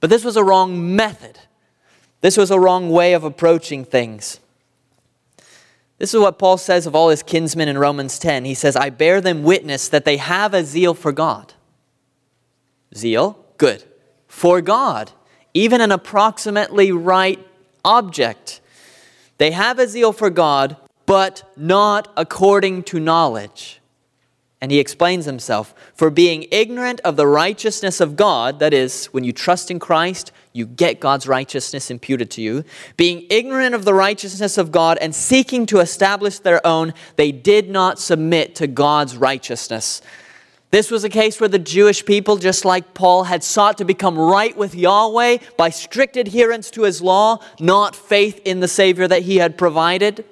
But 0.00 0.10
this 0.10 0.24
was 0.24 0.36
a 0.36 0.44
wrong 0.44 0.96
method. 0.96 1.38
This 2.20 2.36
was 2.36 2.50
a 2.50 2.58
wrong 2.58 2.90
way 2.90 3.12
of 3.12 3.22
approaching 3.22 3.84
things. 3.84 4.40
This 5.98 6.12
is 6.12 6.20
what 6.20 6.38
Paul 6.38 6.58
says 6.58 6.86
of 6.86 6.94
all 6.94 7.10
his 7.10 7.22
kinsmen 7.22 7.68
in 7.68 7.78
Romans 7.78 8.18
10. 8.18 8.44
He 8.44 8.54
says, 8.54 8.74
I 8.76 8.90
bear 8.90 9.20
them 9.20 9.44
witness 9.44 9.88
that 9.88 10.04
they 10.04 10.16
have 10.16 10.52
a 10.52 10.64
zeal 10.64 10.92
for 10.92 11.12
God. 11.12 11.54
Zeal, 12.94 13.44
good. 13.58 13.84
For 14.28 14.60
God, 14.60 15.12
even 15.54 15.80
an 15.80 15.92
approximately 15.92 16.92
right 16.92 17.44
object. 17.84 18.60
They 19.38 19.52
have 19.52 19.78
a 19.78 19.88
zeal 19.88 20.12
for 20.12 20.30
God, 20.30 20.76
but 21.06 21.50
not 21.56 22.12
according 22.16 22.82
to 22.84 23.00
knowledge. 23.00 23.80
And 24.60 24.72
he 24.72 24.80
explains 24.80 25.26
himself 25.26 25.74
for 25.94 26.10
being 26.10 26.46
ignorant 26.50 27.00
of 27.00 27.16
the 27.16 27.26
righteousness 27.26 28.00
of 28.00 28.16
God, 28.16 28.58
that 28.58 28.72
is, 28.72 29.06
when 29.06 29.22
you 29.22 29.32
trust 29.32 29.70
in 29.70 29.78
Christ, 29.78 30.32
you 30.52 30.64
get 30.64 30.98
God's 30.98 31.28
righteousness 31.28 31.90
imputed 31.90 32.30
to 32.32 32.42
you. 32.42 32.64
Being 32.96 33.26
ignorant 33.28 33.74
of 33.74 33.84
the 33.84 33.92
righteousness 33.92 34.56
of 34.56 34.72
God 34.72 34.96
and 34.98 35.14
seeking 35.14 35.66
to 35.66 35.80
establish 35.80 36.38
their 36.38 36.66
own, 36.66 36.94
they 37.16 37.32
did 37.32 37.68
not 37.68 37.98
submit 37.98 38.54
to 38.56 38.66
God's 38.66 39.16
righteousness. 39.16 40.00
This 40.76 40.90
was 40.90 41.04
a 41.04 41.08
case 41.08 41.40
where 41.40 41.48
the 41.48 41.58
Jewish 41.58 42.04
people, 42.04 42.36
just 42.36 42.66
like 42.66 42.92
Paul, 42.92 43.24
had 43.24 43.42
sought 43.42 43.78
to 43.78 43.84
become 43.86 44.18
right 44.18 44.54
with 44.54 44.74
Yahweh 44.74 45.38
by 45.56 45.70
strict 45.70 46.18
adherence 46.18 46.70
to 46.72 46.82
his 46.82 47.00
law, 47.00 47.38
not 47.58 47.96
faith 47.96 48.42
in 48.44 48.60
the 48.60 48.68
Savior 48.68 49.08
that 49.08 49.22
he 49.22 49.38
had 49.38 49.56
provided. 49.56 50.26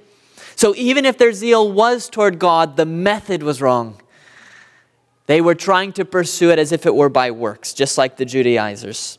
So 0.54 0.74
even 0.76 1.06
if 1.06 1.16
their 1.16 1.32
zeal 1.32 1.72
was 1.72 2.10
toward 2.10 2.38
God, 2.38 2.76
the 2.76 2.84
method 2.84 3.42
was 3.42 3.62
wrong. 3.62 3.98
They 5.28 5.40
were 5.40 5.54
trying 5.54 5.94
to 5.94 6.04
pursue 6.04 6.50
it 6.50 6.58
as 6.58 6.72
if 6.72 6.84
it 6.84 6.94
were 6.94 7.08
by 7.08 7.30
works, 7.30 7.72
just 7.72 7.96
like 7.96 8.18
the 8.18 8.26
Judaizers. 8.26 9.18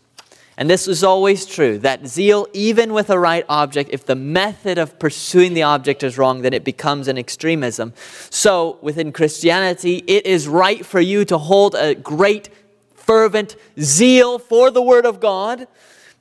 And 0.58 0.70
this 0.70 0.88
is 0.88 1.04
always 1.04 1.46
true 1.46 1.78
that 1.80 2.08
zeal, 2.08 2.48
even 2.54 2.94
with 2.94 3.10
a 3.10 3.20
right 3.20 3.46
object, 3.50 3.90
if 3.92 4.06
the 4.06 4.16
method 4.16 4.78
of 4.78 4.98
pursuing 5.00 5.54
the 5.54 5.64
object 5.64 6.02
is 6.02 6.18
wrong, 6.18 6.44
then 6.44 6.54
it 6.54 6.64
becomes 6.64 7.10
an 7.10 7.18
extremism. 7.18 7.94
So, 8.30 8.78
within 8.82 9.12
Christianity, 9.12 10.04
it 10.08 10.26
is 10.26 10.48
right 10.48 10.86
for 10.86 11.02
you 11.02 11.26
to 11.26 11.38
hold 11.38 11.76
a 11.76 11.94
great, 11.94 12.50
fervent 12.94 13.58
zeal 13.80 14.40
for 14.40 14.72
the 14.72 14.82
Word 14.82 15.06
of 15.06 15.20
God, 15.20 15.68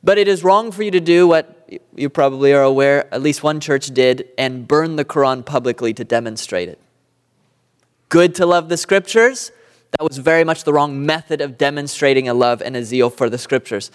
but 0.03 0.19
it 0.19 0.27
is 0.27 0.43
wrong 0.43 0.73
for 0.73 0.83
you 0.83 0.91
to 0.91 1.01
do 1.01 1.29
what 1.29 1.55
you 1.95 2.11
probably 2.11 2.53
are 2.53 2.63
aware 2.63 3.13
at 3.15 3.23
least 3.23 3.43
one 3.43 3.61
church 3.61 3.87
did 3.87 4.29
and 4.37 4.67
burn 4.67 4.97
the 4.97 5.05
Quran 5.05 5.45
publicly 5.45 5.95
to 5.95 6.05
demonstrate 6.05 6.69
it. 6.69 6.79
Good 8.09 8.35
to 8.35 8.47
love 8.47 8.69
the 8.69 8.77
Scriptures 8.77 9.53
that 9.99 10.05
was 10.09 10.19
very 10.19 10.43
much 10.43 10.65
the 10.65 10.73
wrong 10.73 11.07
method 11.07 11.41
of 11.41 11.57
demonstrating 11.57 12.29
a 12.29 12.35
love 12.35 12.61
and 12.61 12.77
a 12.77 12.85
zeal 12.85 13.11
for 13.11 13.31
the 13.31 13.39
scriptures. 13.39 13.93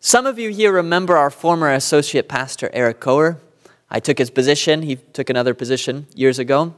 Some 0.00 0.26
of 0.26 0.38
you 0.40 0.50
here 0.50 0.72
remember 0.72 1.16
our 1.16 1.30
former 1.30 1.72
associate 1.72 2.28
pastor, 2.28 2.68
Eric 2.72 2.98
Coer. 3.00 3.38
I 3.90 4.00
took 4.00 4.18
his 4.18 4.28
position, 4.30 4.82
he 4.82 4.96
took 4.96 5.30
another 5.30 5.54
position 5.54 6.08
years 6.16 6.40
ago. 6.40 6.74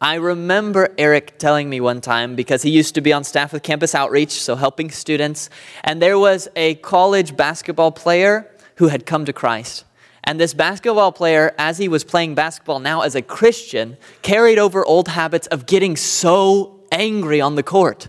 I 0.00 0.14
remember 0.14 0.94
Eric 0.96 1.38
telling 1.38 1.68
me 1.68 1.80
one 1.80 2.00
time 2.00 2.36
because 2.36 2.62
he 2.62 2.70
used 2.70 2.94
to 2.94 3.00
be 3.00 3.12
on 3.12 3.22
staff 3.22 3.52
with 3.52 3.62
Campus 3.62 3.94
Outreach, 3.94 4.32
so 4.32 4.56
helping 4.56 4.90
students, 4.90 5.50
and 5.84 6.00
there 6.00 6.18
was 6.18 6.48
a 6.56 6.76
college 6.76 7.36
basketball 7.36 7.92
player 7.92 8.50
who 8.76 8.88
had 8.88 9.04
come 9.06 9.24
to 9.26 9.32
Christ. 9.32 9.84
And 10.24 10.40
this 10.40 10.54
basketball 10.54 11.12
player, 11.12 11.54
as 11.58 11.78
he 11.78 11.86
was 11.86 12.02
playing 12.02 12.34
basketball 12.34 12.80
now 12.80 13.02
as 13.02 13.14
a 13.14 13.22
Christian, 13.22 13.96
carried 14.22 14.58
over 14.58 14.84
old 14.84 15.08
habits 15.08 15.46
of 15.48 15.66
getting 15.66 15.96
so 15.96 16.75
angry 16.92 17.40
on 17.40 17.54
the 17.54 17.62
court. 17.62 18.08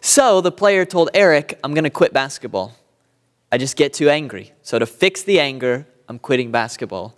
So 0.00 0.40
the 0.40 0.52
player 0.52 0.84
told 0.84 1.10
Eric, 1.14 1.58
I'm 1.64 1.72
going 1.72 1.84
to 1.84 1.90
quit 1.90 2.12
basketball. 2.12 2.74
I 3.50 3.56
just 3.56 3.76
get 3.76 3.94
too 3.94 4.10
angry. 4.10 4.52
So 4.62 4.78
to 4.78 4.84
fix 4.86 5.22
the 5.22 5.40
anger, 5.40 5.86
I'm 6.08 6.18
quitting 6.18 6.50
basketball. 6.50 7.16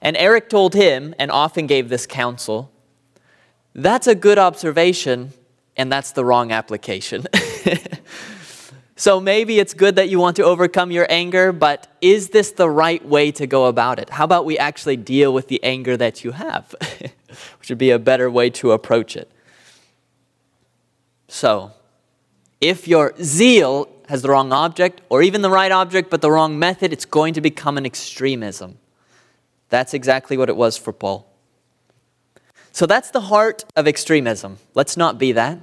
And 0.00 0.16
Eric 0.16 0.48
told 0.48 0.74
him, 0.74 1.14
and 1.18 1.30
often 1.30 1.66
gave 1.66 1.88
this 1.88 2.06
counsel, 2.06 2.70
that's 3.74 4.06
a 4.06 4.14
good 4.14 4.38
observation, 4.38 5.32
and 5.76 5.92
that's 5.92 6.12
the 6.12 6.24
wrong 6.24 6.52
application. 6.52 7.26
so 8.96 9.20
maybe 9.20 9.58
it's 9.58 9.74
good 9.74 9.96
that 9.96 10.08
you 10.08 10.18
want 10.18 10.36
to 10.36 10.44
overcome 10.44 10.90
your 10.90 11.06
anger, 11.10 11.52
but 11.52 11.86
is 12.00 12.30
this 12.30 12.52
the 12.52 12.70
right 12.70 13.04
way 13.04 13.30
to 13.32 13.46
go 13.46 13.66
about 13.66 13.98
it? 13.98 14.08
How 14.08 14.24
about 14.24 14.44
we 14.44 14.56
actually 14.56 14.96
deal 14.96 15.34
with 15.34 15.48
the 15.48 15.62
anger 15.62 15.96
that 15.96 16.24
you 16.24 16.32
have? 16.32 16.74
Which 17.58 17.68
would 17.68 17.78
be 17.78 17.90
a 17.90 17.98
better 17.98 18.30
way 18.30 18.48
to 18.50 18.72
approach 18.72 19.16
it. 19.16 19.30
So, 21.28 21.72
if 22.60 22.88
your 22.88 23.14
zeal 23.22 23.88
has 24.08 24.22
the 24.22 24.30
wrong 24.30 24.52
object, 24.52 25.00
or 25.08 25.22
even 25.22 25.42
the 25.42 25.50
right 25.50 25.72
object 25.72 26.10
but 26.10 26.20
the 26.20 26.30
wrong 26.30 26.58
method, 26.58 26.92
it's 26.92 27.04
going 27.04 27.34
to 27.34 27.40
become 27.40 27.76
an 27.76 27.84
extremism. 27.84 28.78
That's 29.68 29.94
exactly 29.94 30.36
what 30.36 30.48
it 30.48 30.56
was 30.56 30.76
for 30.76 30.92
Paul. 30.92 31.26
So 32.72 32.86
that's 32.86 33.10
the 33.10 33.22
heart 33.22 33.64
of 33.74 33.88
extremism. 33.88 34.58
Let's 34.74 34.96
not 34.96 35.18
be 35.18 35.32
that. 35.32 35.58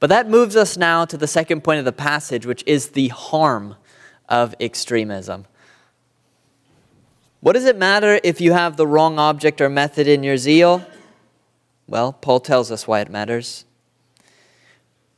But 0.00 0.08
that 0.10 0.28
moves 0.28 0.56
us 0.56 0.76
now 0.76 1.04
to 1.04 1.16
the 1.16 1.26
second 1.26 1.62
point 1.62 1.78
of 1.78 1.84
the 1.84 1.92
passage, 1.92 2.46
which 2.46 2.62
is 2.66 2.90
the 2.90 3.08
harm 3.08 3.76
of 4.28 4.54
extremism. 4.60 5.46
What 7.40 7.52
does 7.52 7.64
it 7.64 7.76
matter 7.76 8.20
if 8.22 8.40
you 8.40 8.52
have 8.52 8.76
the 8.76 8.86
wrong 8.86 9.18
object 9.18 9.60
or 9.60 9.68
method 9.68 10.08
in 10.08 10.22
your 10.22 10.36
zeal? 10.36 10.86
Well, 11.86 12.12
Paul 12.12 12.40
tells 12.40 12.70
us 12.70 12.86
why 12.86 13.00
it 13.00 13.10
matters. 13.10 13.64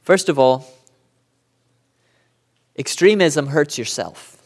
First 0.07 0.29
of 0.29 0.39
all, 0.39 0.65
extremism 2.79 3.49
hurts 3.49 3.77
yourself. 3.77 4.41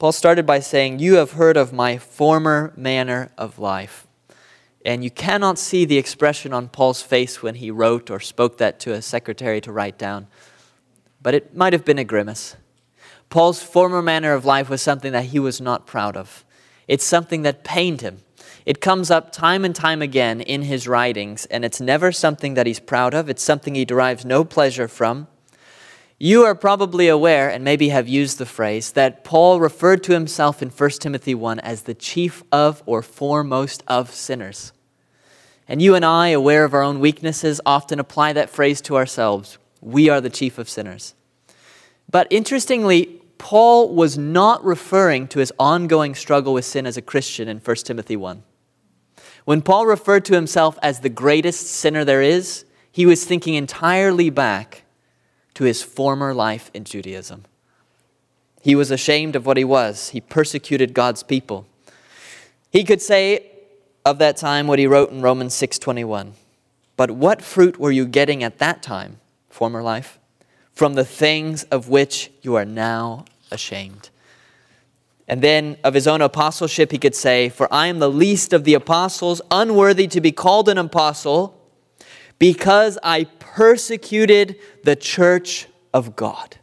Paul 0.00 0.10
started 0.10 0.44
by 0.44 0.58
saying, 0.58 0.98
You 0.98 1.14
have 1.14 1.32
heard 1.32 1.56
of 1.56 1.72
my 1.72 1.98
former 1.98 2.72
manner 2.76 3.30
of 3.38 3.60
life. 3.60 4.08
And 4.84 5.04
you 5.04 5.12
cannot 5.12 5.60
see 5.60 5.84
the 5.84 5.96
expression 5.96 6.52
on 6.52 6.70
Paul's 6.70 7.00
face 7.00 7.40
when 7.40 7.54
he 7.54 7.70
wrote 7.70 8.10
or 8.10 8.18
spoke 8.18 8.58
that 8.58 8.80
to 8.80 8.94
a 8.94 9.00
secretary 9.00 9.60
to 9.60 9.70
write 9.70 9.96
down, 9.96 10.26
but 11.22 11.34
it 11.34 11.54
might 11.54 11.74
have 11.74 11.84
been 11.84 11.98
a 11.98 12.04
grimace. 12.04 12.56
Paul's 13.30 13.62
former 13.62 14.02
manner 14.02 14.32
of 14.32 14.44
life 14.44 14.68
was 14.68 14.82
something 14.82 15.12
that 15.12 15.26
he 15.26 15.38
was 15.38 15.60
not 15.60 15.86
proud 15.86 16.16
of. 16.16 16.44
It's 16.88 17.04
something 17.04 17.42
that 17.42 17.62
pained 17.62 18.00
him. 18.00 18.22
It 18.68 18.82
comes 18.82 19.10
up 19.10 19.32
time 19.32 19.64
and 19.64 19.74
time 19.74 20.02
again 20.02 20.42
in 20.42 20.60
his 20.60 20.86
writings, 20.86 21.46
and 21.46 21.64
it's 21.64 21.80
never 21.80 22.12
something 22.12 22.52
that 22.52 22.66
he's 22.66 22.80
proud 22.80 23.14
of. 23.14 23.30
It's 23.30 23.42
something 23.42 23.74
he 23.74 23.86
derives 23.86 24.26
no 24.26 24.44
pleasure 24.44 24.88
from. 24.88 25.26
You 26.18 26.44
are 26.44 26.54
probably 26.54 27.08
aware, 27.08 27.48
and 27.48 27.64
maybe 27.64 27.88
have 27.88 28.06
used 28.06 28.36
the 28.36 28.44
phrase, 28.44 28.92
that 28.92 29.24
Paul 29.24 29.58
referred 29.58 30.04
to 30.04 30.12
himself 30.12 30.60
in 30.60 30.68
1 30.68 30.90
Timothy 31.00 31.34
1 31.34 31.60
as 31.60 31.84
the 31.84 31.94
chief 31.94 32.42
of 32.52 32.82
or 32.84 33.00
foremost 33.00 33.82
of 33.88 34.10
sinners. 34.10 34.74
And 35.66 35.80
you 35.80 35.94
and 35.94 36.04
I, 36.04 36.28
aware 36.28 36.64
of 36.64 36.74
our 36.74 36.82
own 36.82 37.00
weaknesses, 37.00 37.62
often 37.64 37.98
apply 37.98 38.34
that 38.34 38.50
phrase 38.50 38.82
to 38.82 38.98
ourselves. 38.98 39.56
We 39.80 40.10
are 40.10 40.20
the 40.20 40.28
chief 40.28 40.58
of 40.58 40.68
sinners. 40.68 41.14
But 42.10 42.26
interestingly, 42.28 43.22
Paul 43.38 43.94
was 43.94 44.18
not 44.18 44.62
referring 44.62 45.26
to 45.28 45.38
his 45.38 45.54
ongoing 45.58 46.14
struggle 46.14 46.52
with 46.52 46.66
sin 46.66 46.84
as 46.84 46.98
a 46.98 47.02
Christian 47.02 47.48
in 47.48 47.60
1 47.60 47.76
Timothy 47.76 48.16
1. 48.16 48.42
When 49.48 49.62
Paul 49.62 49.86
referred 49.86 50.26
to 50.26 50.34
himself 50.34 50.78
as 50.82 51.00
the 51.00 51.08
greatest 51.08 51.68
sinner 51.68 52.04
there 52.04 52.20
is, 52.20 52.66
he 52.92 53.06
was 53.06 53.24
thinking 53.24 53.54
entirely 53.54 54.28
back 54.28 54.82
to 55.54 55.64
his 55.64 55.82
former 55.82 56.34
life 56.34 56.70
in 56.74 56.84
Judaism. 56.84 57.46
He 58.60 58.74
was 58.74 58.90
ashamed 58.90 59.34
of 59.34 59.46
what 59.46 59.56
he 59.56 59.64
was. 59.64 60.10
He 60.10 60.20
persecuted 60.20 60.92
God's 60.92 61.22
people. 61.22 61.66
He 62.70 62.84
could 62.84 63.00
say 63.00 63.50
of 64.04 64.18
that 64.18 64.36
time 64.36 64.66
what 64.66 64.78
he 64.78 64.86
wrote 64.86 65.10
in 65.10 65.22
Romans 65.22 65.54
6:21. 65.54 66.34
But 66.98 67.12
what 67.12 67.40
fruit 67.40 67.80
were 67.80 67.90
you 67.90 68.04
getting 68.04 68.44
at 68.44 68.58
that 68.58 68.82
time, 68.82 69.18
former 69.48 69.82
life, 69.82 70.18
from 70.74 70.92
the 70.92 71.06
things 71.06 71.62
of 71.70 71.88
which 71.88 72.30
you 72.42 72.54
are 72.54 72.66
now 72.66 73.24
ashamed? 73.50 74.10
And 75.28 75.42
then 75.42 75.76
of 75.84 75.92
his 75.92 76.08
own 76.08 76.22
apostleship, 76.22 76.90
he 76.90 76.98
could 76.98 77.14
say, 77.14 77.50
For 77.50 77.72
I 77.72 77.88
am 77.88 77.98
the 77.98 78.10
least 78.10 78.52
of 78.54 78.64
the 78.64 78.74
apostles, 78.74 79.42
unworthy 79.50 80.06
to 80.08 80.20
be 80.20 80.32
called 80.32 80.68
an 80.68 80.78
apostle, 80.78 81.54
because 82.38 82.98
I 83.02 83.24
persecuted 83.38 84.56
the 84.84 84.96
church 84.96 85.66
of 85.92 86.16
God. 86.16 86.56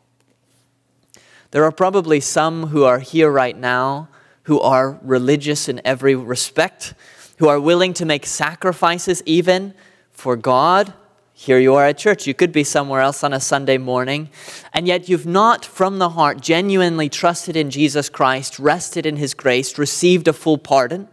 There 1.51 1.63
are 1.63 1.71
probably 1.71 2.19
some 2.19 2.67
who 2.67 2.83
are 2.83 2.99
here 2.99 3.29
right 3.29 3.55
now 3.55 4.09
who 4.43 4.59
are 4.59 4.99
religious 5.01 5.69
in 5.69 5.81
every 5.85 6.15
respect, 6.15 6.93
who 7.37 7.47
are 7.47 7.59
willing 7.59 7.93
to 7.93 8.05
make 8.05 8.25
sacrifices 8.25 9.21
even 9.25 9.73
for 10.11 10.35
God 10.35 10.93
here 11.37 11.59
you 11.59 11.75
are 11.75 11.85
at 11.85 11.97
church. 11.97 12.25
You 12.25 12.33
could 12.33 12.53
be 12.53 12.63
somewhere 12.63 13.01
else 13.01 13.21
on 13.21 13.33
a 13.33 13.41
Sunday 13.41 13.77
morning, 13.77 14.29
and 14.71 14.87
yet 14.87 15.09
you've 15.09 15.25
not 15.25 15.65
from 15.65 15.99
the 15.99 16.11
heart 16.11 16.39
genuinely 16.39 17.09
trusted 17.09 17.57
in 17.57 17.69
Jesus 17.69 18.07
Christ, 18.07 18.57
rested 18.57 19.05
in 19.05 19.17
His 19.17 19.33
grace, 19.33 19.77
received 19.77 20.29
a 20.29 20.33
full 20.33 20.57
pardon. 20.57 21.09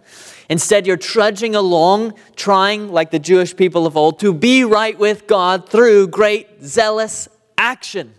Instead, 0.49 0.87
you're 0.87 0.97
trudging 0.97 1.57
along, 1.57 2.15
trying, 2.37 2.93
like 2.93 3.11
the 3.11 3.19
Jewish 3.19 3.57
people 3.57 3.85
of 3.85 3.97
old, 3.97 4.21
to 4.21 4.33
be 4.33 4.63
right 4.63 4.97
with 4.97 5.27
God 5.27 5.69
through 5.69 6.07
great 6.07 6.63
zealous 6.63 7.29
action. 7.59 8.15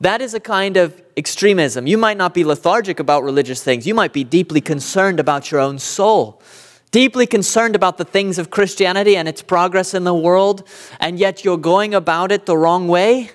That 0.00 0.22
is 0.22 0.32
a 0.32 0.40
kind 0.40 0.78
of 0.78 1.02
extremism. 1.18 1.86
You 1.86 1.98
might 1.98 2.16
not 2.16 2.32
be 2.32 2.44
lethargic 2.44 2.98
about 2.98 3.24
religious 3.24 3.62
things, 3.62 3.86
you 3.86 3.94
might 3.94 4.14
be 4.14 4.24
deeply 4.24 4.62
concerned 4.62 5.20
about 5.20 5.50
your 5.50 5.60
own 5.60 5.78
soul 5.78 6.40
deeply 6.88 7.26
concerned 7.26 7.76
about 7.76 7.98
the 7.98 8.04
things 8.04 8.38
of 8.38 8.50
Christianity 8.50 9.16
and 9.16 9.28
its 9.28 9.42
progress 9.42 9.94
in 9.94 10.04
the 10.04 10.14
world, 10.14 10.66
and 11.00 11.18
yet 11.18 11.44
you're 11.44 11.56
going 11.56 11.94
about 11.94 12.32
it 12.32 12.46
the 12.46 12.56
wrong 12.56 12.88
way, 12.88 13.30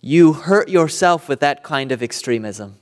you 0.00 0.32
hurt 0.32 0.68
yourself 0.68 1.28
with 1.28 1.40
that 1.40 1.62
kind 1.62 1.92
of 1.92 2.02
extremism. 2.02 2.76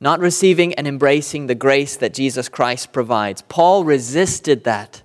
Not 0.00 0.20
receiving 0.20 0.74
and 0.74 0.86
embracing 0.86 1.46
the 1.46 1.54
grace 1.54 1.96
that 1.96 2.14
Jesus 2.14 2.48
Christ 2.48 2.92
provides. 2.92 3.42
Paul 3.42 3.84
resisted 3.84 4.64
that. 4.64 5.02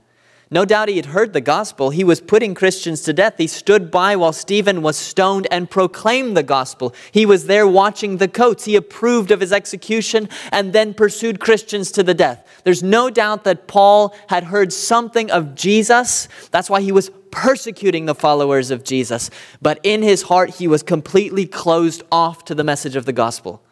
No 0.51 0.63
doubt 0.63 0.89
he 0.89 0.97
had 0.97 1.07
heard 1.07 1.33
the 1.33 1.41
gospel. 1.41 1.89
He 1.89 2.03
was 2.03 2.21
putting 2.21 2.53
Christians 2.53 3.01
to 3.01 3.13
death. 3.13 3.35
He 3.37 3.47
stood 3.47 3.89
by 3.89 4.15
while 4.15 4.31
Stephen 4.31 4.83
was 4.83 4.95
stoned 4.95 5.47
and 5.49 5.69
proclaimed 5.69 6.37
the 6.37 6.43
gospel. 6.43 6.93
He 7.11 7.25
was 7.25 7.47
there 7.47 7.67
watching 7.67 8.17
the 8.17 8.27
coats. 8.27 8.65
He 8.65 8.75
approved 8.75 9.31
of 9.31 9.39
his 9.39 9.51
execution 9.51 10.29
and 10.51 10.71
then 10.71 10.93
pursued 10.93 11.39
Christians 11.39 11.91
to 11.93 12.03
the 12.03 12.13
death. 12.13 12.47
There's 12.63 12.83
no 12.83 13.09
doubt 13.09 13.43
that 13.45 13.67
Paul 13.67 14.15
had 14.27 14.45
heard 14.45 14.71
something 14.71 15.31
of 15.31 15.55
Jesus. 15.55 16.27
That's 16.51 16.69
why 16.69 16.81
he 16.81 16.91
was 16.91 17.09
persecuting 17.31 18.05
the 18.05 18.15
followers 18.15 18.69
of 18.69 18.83
Jesus. 18.83 19.31
But 19.61 19.79
in 19.83 20.03
his 20.03 20.23
heart, 20.23 20.51
he 20.51 20.67
was 20.67 20.83
completely 20.83 21.47
closed 21.47 22.03
off 22.11 22.45
to 22.45 22.55
the 22.55 22.63
message 22.63 22.95
of 22.95 23.05
the 23.05 23.13
gospel. 23.13 23.63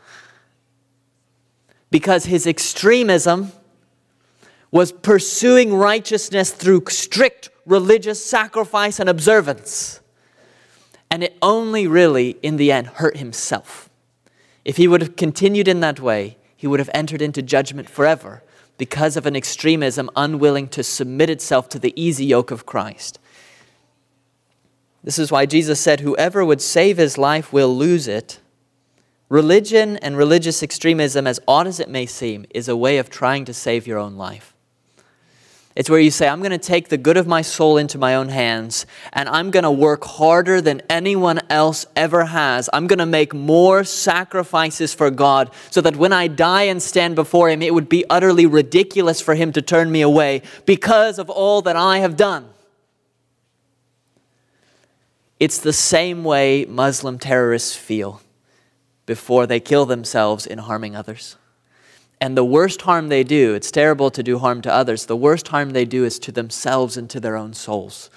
Because 1.91 2.25
his 2.25 2.47
extremism, 2.47 3.51
was 4.73 4.91
pursuing 4.91 5.71
righteousness 5.71 6.49
through 6.49 6.81
strict 6.89 7.51
religious 7.63 8.25
sacrifice 8.25 8.99
and 8.99 9.07
observance. 9.07 10.01
And 11.11 11.23
it 11.23 11.37
only 11.43 11.85
really, 11.85 12.37
in 12.41 12.57
the 12.57 12.71
end, 12.71 12.87
hurt 12.87 13.17
himself. 13.17 13.87
If 14.65 14.77
he 14.77 14.87
would 14.87 15.01
have 15.01 15.15
continued 15.15 15.67
in 15.67 15.79
that 15.81 15.99
way, 15.99 16.37
he 16.57 16.65
would 16.65 16.79
have 16.79 16.89
entered 16.91 17.21
into 17.21 17.43
judgment 17.43 17.87
forever 17.87 18.41
because 18.79 19.15
of 19.15 19.27
an 19.27 19.35
extremism 19.35 20.09
unwilling 20.15 20.67
to 20.69 20.81
submit 20.81 21.29
itself 21.29 21.69
to 21.69 21.77
the 21.77 21.93
easy 21.95 22.25
yoke 22.25 22.49
of 22.49 22.65
Christ. 22.65 23.19
This 25.03 25.19
is 25.19 25.31
why 25.31 25.45
Jesus 25.45 25.79
said, 25.79 25.99
Whoever 25.99 26.43
would 26.43 26.61
save 26.61 26.97
his 26.97 27.19
life 27.19 27.53
will 27.53 27.77
lose 27.77 28.07
it. 28.07 28.39
Religion 29.29 29.97
and 29.97 30.17
religious 30.17 30.63
extremism, 30.63 31.27
as 31.27 31.39
odd 31.47 31.67
as 31.67 31.79
it 31.79 31.89
may 31.89 32.07
seem, 32.07 32.47
is 32.49 32.67
a 32.67 32.75
way 32.75 32.97
of 32.97 33.11
trying 33.11 33.45
to 33.45 33.53
save 33.53 33.85
your 33.85 33.99
own 33.99 34.15
life. 34.15 34.52
It's 35.75 35.89
where 35.89 35.99
you 35.99 36.11
say, 36.11 36.27
I'm 36.27 36.39
going 36.39 36.51
to 36.51 36.59
take 36.59 36.89
the 36.89 36.99
good 36.99 37.17
of 37.17 37.25
my 37.25 37.41
soul 37.41 37.77
into 37.77 37.97
my 37.97 38.13
own 38.13 38.29
hands 38.29 38.85
and 39.11 39.27
I'm 39.27 39.49
going 39.49 39.63
to 39.63 39.71
work 39.71 40.03
harder 40.03 40.61
than 40.61 40.83
anyone 40.87 41.39
else 41.49 41.87
ever 41.95 42.25
has. 42.25 42.69
I'm 42.71 42.85
going 42.85 42.99
to 42.99 43.07
make 43.07 43.33
more 43.33 43.83
sacrifices 43.83 44.93
for 44.93 45.09
God 45.09 45.49
so 45.71 45.81
that 45.81 45.95
when 45.95 46.13
I 46.13 46.27
die 46.27 46.63
and 46.63 46.81
stand 46.81 47.15
before 47.15 47.49
Him, 47.49 47.63
it 47.63 47.73
would 47.73 47.89
be 47.89 48.05
utterly 48.07 48.45
ridiculous 48.45 49.19
for 49.19 49.33
Him 49.33 49.51
to 49.53 49.63
turn 49.63 49.91
me 49.91 50.01
away 50.01 50.43
because 50.67 51.17
of 51.17 51.31
all 51.31 51.63
that 51.63 51.75
I 51.75 51.99
have 51.99 52.15
done. 52.15 52.49
It's 55.39 55.57
the 55.57 55.73
same 55.73 56.23
way 56.23 56.65
Muslim 56.65 57.17
terrorists 57.17 57.75
feel 57.75 58.21
before 59.07 59.47
they 59.47 59.59
kill 59.59 59.87
themselves 59.87 60.45
in 60.45 60.59
harming 60.59 60.95
others. 60.95 61.35
And 62.23 62.37
the 62.37 62.45
worst 62.45 62.83
harm 62.83 63.09
they 63.09 63.25
do, 63.25 63.53
it's 63.53 63.69
terrible 63.69 64.09
to 64.11 64.23
do 64.23 64.39
harm 64.39 64.61
to 64.61 64.73
others, 64.73 65.07
the 65.07 65.15
worst 65.17 65.49
harm 65.49 65.71
they 65.71 65.83
do 65.83 66.05
is 66.05 66.17
to 66.19 66.31
themselves 66.31 66.95
and 66.95 67.09
to 67.09 67.19
their 67.19 67.35
own 67.35 67.51
souls. 67.51 68.09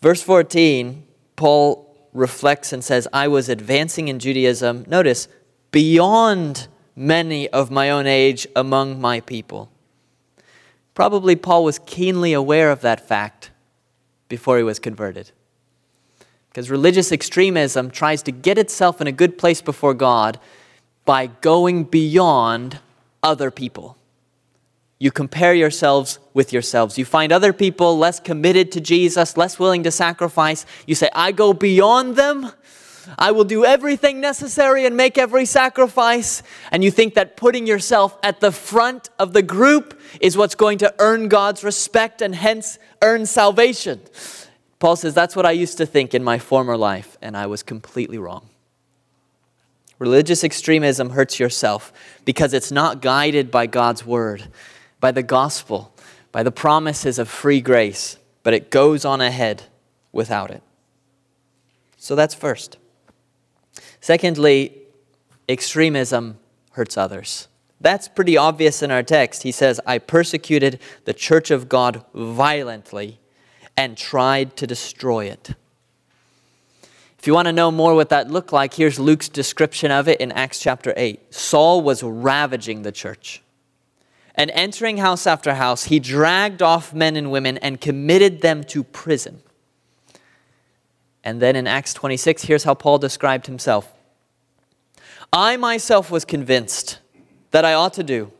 Verse 0.00 0.20
14, 0.22 1.06
Paul 1.36 1.96
reflects 2.12 2.72
and 2.72 2.82
says, 2.82 3.06
I 3.12 3.28
was 3.28 3.48
advancing 3.48 4.08
in 4.08 4.18
Judaism, 4.18 4.84
notice, 4.88 5.28
beyond 5.70 6.66
many 6.96 7.48
of 7.50 7.70
my 7.70 7.90
own 7.90 8.08
age 8.08 8.44
among 8.56 9.00
my 9.00 9.20
people. 9.20 9.70
Probably 10.94 11.36
Paul 11.36 11.62
was 11.62 11.78
keenly 11.86 12.32
aware 12.32 12.72
of 12.72 12.80
that 12.80 13.06
fact 13.06 13.52
before 14.28 14.56
he 14.56 14.64
was 14.64 14.80
converted. 14.80 15.30
Because 16.48 16.70
religious 16.70 17.12
extremism 17.12 17.90
tries 17.90 18.22
to 18.24 18.32
get 18.32 18.58
itself 18.58 19.00
in 19.00 19.06
a 19.06 19.12
good 19.12 19.38
place 19.38 19.60
before 19.60 19.94
God 19.94 20.40
by 21.04 21.26
going 21.26 21.84
beyond 21.84 22.78
other 23.22 23.50
people. 23.50 23.96
You 24.98 25.12
compare 25.12 25.54
yourselves 25.54 26.18
with 26.34 26.52
yourselves. 26.52 26.98
You 26.98 27.04
find 27.04 27.32
other 27.32 27.52
people 27.52 27.96
less 27.96 28.18
committed 28.18 28.72
to 28.72 28.80
Jesus, 28.80 29.36
less 29.36 29.58
willing 29.58 29.84
to 29.84 29.90
sacrifice. 29.90 30.66
You 30.86 30.96
say, 30.96 31.08
I 31.14 31.30
go 31.30 31.52
beyond 31.52 32.16
them. 32.16 32.50
I 33.16 33.30
will 33.30 33.44
do 33.44 33.64
everything 33.64 34.20
necessary 34.20 34.84
and 34.84 34.96
make 34.96 35.16
every 35.16 35.46
sacrifice. 35.46 36.42
And 36.72 36.82
you 36.82 36.90
think 36.90 37.14
that 37.14 37.36
putting 37.36 37.66
yourself 37.66 38.18
at 38.22 38.40
the 38.40 38.52
front 38.52 39.08
of 39.18 39.32
the 39.32 39.42
group 39.42 39.98
is 40.20 40.36
what's 40.36 40.56
going 40.56 40.78
to 40.78 40.92
earn 40.98 41.28
God's 41.28 41.62
respect 41.62 42.20
and 42.20 42.34
hence 42.34 42.78
earn 43.00 43.24
salvation. 43.24 44.00
Paul 44.78 44.96
says, 44.96 45.14
That's 45.14 45.34
what 45.34 45.46
I 45.46 45.52
used 45.52 45.78
to 45.78 45.86
think 45.86 46.14
in 46.14 46.22
my 46.22 46.38
former 46.38 46.76
life, 46.76 47.16
and 47.20 47.36
I 47.36 47.46
was 47.46 47.62
completely 47.62 48.18
wrong. 48.18 48.48
Religious 49.98 50.44
extremism 50.44 51.10
hurts 51.10 51.40
yourself 51.40 51.92
because 52.24 52.54
it's 52.54 52.70
not 52.70 53.02
guided 53.02 53.50
by 53.50 53.66
God's 53.66 54.06
word, 54.06 54.46
by 55.00 55.10
the 55.10 55.24
gospel, 55.24 55.92
by 56.30 56.42
the 56.42 56.52
promises 56.52 57.18
of 57.18 57.28
free 57.28 57.60
grace, 57.60 58.16
but 58.44 58.54
it 58.54 58.70
goes 58.70 59.04
on 59.04 59.20
ahead 59.20 59.64
without 60.12 60.50
it. 60.50 60.62
So 61.96 62.14
that's 62.14 62.34
first. 62.34 62.78
Secondly, 64.00 64.72
extremism 65.48 66.38
hurts 66.72 66.96
others. 66.96 67.48
That's 67.80 68.06
pretty 68.06 68.36
obvious 68.36 68.82
in 68.82 68.92
our 68.92 69.02
text. 69.02 69.42
He 69.42 69.52
says, 69.52 69.80
I 69.84 69.98
persecuted 69.98 70.80
the 71.04 71.12
church 71.12 71.50
of 71.50 71.68
God 71.68 72.04
violently 72.14 73.18
and 73.78 73.96
tried 73.96 74.56
to 74.56 74.66
destroy 74.66 75.26
it. 75.26 75.54
If 77.16 77.28
you 77.28 77.32
want 77.32 77.46
to 77.46 77.52
know 77.52 77.70
more 77.70 77.94
what 77.94 78.08
that 78.08 78.28
looked 78.28 78.52
like, 78.52 78.74
here's 78.74 78.98
Luke's 78.98 79.28
description 79.28 79.92
of 79.92 80.08
it 80.08 80.20
in 80.20 80.32
Acts 80.32 80.58
chapter 80.58 80.92
8. 80.96 81.32
Saul 81.32 81.80
was 81.80 82.02
ravaging 82.02 82.82
the 82.82 82.90
church. 82.90 83.40
And 84.34 84.50
entering 84.50 84.96
house 84.96 85.28
after 85.28 85.54
house, 85.54 85.84
he 85.84 86.00
dragged 86.00 86.60
off 86.60 86.92
men 86.92 87.14
and 87.14 87.30
women 87.30 87.56
and 87.58 87.80
committed 87.80 88.40
them 88.40 88.64
to 88.64 88.82
prison. 88.82 89.42
And 91.22 91.40
then 91.40 91.54
in 91.54 91.68
Acts 91.68 91.94
26, 91.94 92.42
here's 92.42 92.64
how 92.64 92.74
Paul 92.74 92.98
described 92.98 93.46
himself 93.46 93.92
I 95.32 95.56
myself 95.56 96.10
was 96.10 96.24
convinced 96.24 96.98
that 97.52 97.64
I 97.64 97.74
ought 97.74 97.94
to 97.94 98.02
do 98.02 98.32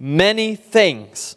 many 0.00 0.56
things 0.56 1.36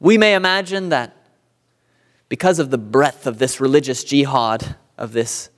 We 0.00 0.16
may 0.16 0.34
imagine 0.34 0.88
that 0.88 1.14
because 2.30 2.58
of 2.58 2.70
the 2.70 2.78
breadth 2.78 3.26
of 3.26 3.38
this 3.38 3.60
religious 3.60 4.02
jihad 4.02 4.76
of 4.96 5.12
this 5.12 5.50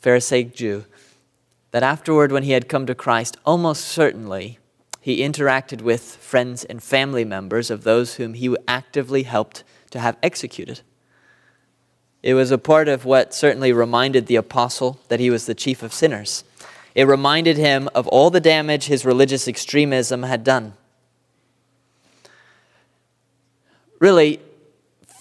Pharisaic 0.00 0.54
Jew, 0.54 0.84
that 1.70 1.82
afterward, 1.82 2.30
when 2.30 2.42
he 2.42 2.52
had 2.52 2.68
come 2.68 2.84
to 2.84 2.94
Christ, 2.94 3.38
almost 3.46 3.86
certainly 3.86 4.58
he 5.00 5.20
interacted 5.20 5.80
with 5.80 6.02
friends 6.02 6.64
and 6.64 6.82
family 6.82 7.24
members 7.24 7.70
of 7.70 7.84
those 7.84 8.16
whom 8.16 8.34
he 8.34 8.54
actively 8.68 9.22
helped 9.22 9.64
to 9.90 9.98
have 9.98 10.18
executed. 10.22 10.82
It 12.22 12.34
was 12.34 12.50
a 12.50 12.58
part 12.58 12.88
of 12.88 13.04
what 13.04 13.32
certainly 13.32 13.72
reminded 13.72 14.26
the 14.26 14.36
apostle 14.36 15.00
that 15.08 15.20
he 15.20 15.30
was 15.30 15.46
the 15.46 15.54
chief 15.54 15.82
of 15.82 15.94
sinners. 15.94 16.44
It 16.94 17.08
reminded 17.08 17.56
him 17.56 17.88
of 17.94 18.06
all 18.08 18.30
the 18.30 18.40
damage 18.40 18.84
his 18.84 19.06
religious 19.06 19.48
extremism 19.48 20.22
had 20.24 20.44
done. 20.44 20.74
Really, 24.02 24.40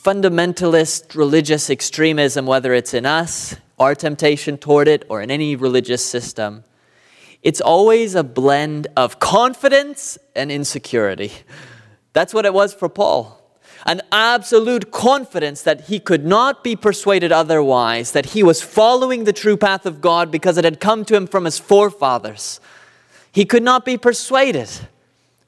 fundamentalist 0.04 1.13
religious 1.13 1.70
extremism, 1.70 2.48
whether 2.48 2.74
it's 2.74 2.96
in 2.96 3.06
us, 3.06 3.56
our 3.78 3.94
temptation 3.94 4.58
toward 4.58 4.88
it, 4.88 5.06
or 5.08 5.22
in 5.22 5.30
any 5.30 5.56
religious 5.56 6.04
system, 6.04 6.63
it's 7.44 7.62
always 7.62 8.15
a 8.15 8.24
blend 8.24 8.88
of 8.98 9.20
confidence 9.20 10.17
and 10.36 10.52
insecurity. 10.52 11.32
That's 12.13 12.34
what 12.34 12.44
it 12.44 12.56
was 12.56 12.74
for 12.74 12.89
Paul. 12.89 13.39
An 13.86 14.02
absolute 14.12 14.89
confidence 14.89 15.62
that 15.62 15.82
he 15.82 16.00
could 16.00 16.26
not 16.26 16.63
be 16.63 16.76
persuaded 16.76 17.32
otherwise, 17.32 18.13
that 18.13 18.32
he 18.34 18.41
was 18.41 18.63
following 18.63 19.26
the 19.26 19.32
true 19.32 19.58
path 19.58 19.86
of 19.86 20.02
God 20.02 20.32
because 20.32 20.58
it 20.58 20.65
had 20.65 20.80
come 20.80 21.06
to 21.06 21.15
him 21.15 21.28
from 21.28 21.46
his 21.46 21.60
forefathers. 21.60 22.60
He 23.32 23.46
could 23.46 23.62
not 23.62 23.86
be 23.86 23.96
persuaded. 23.96 24.72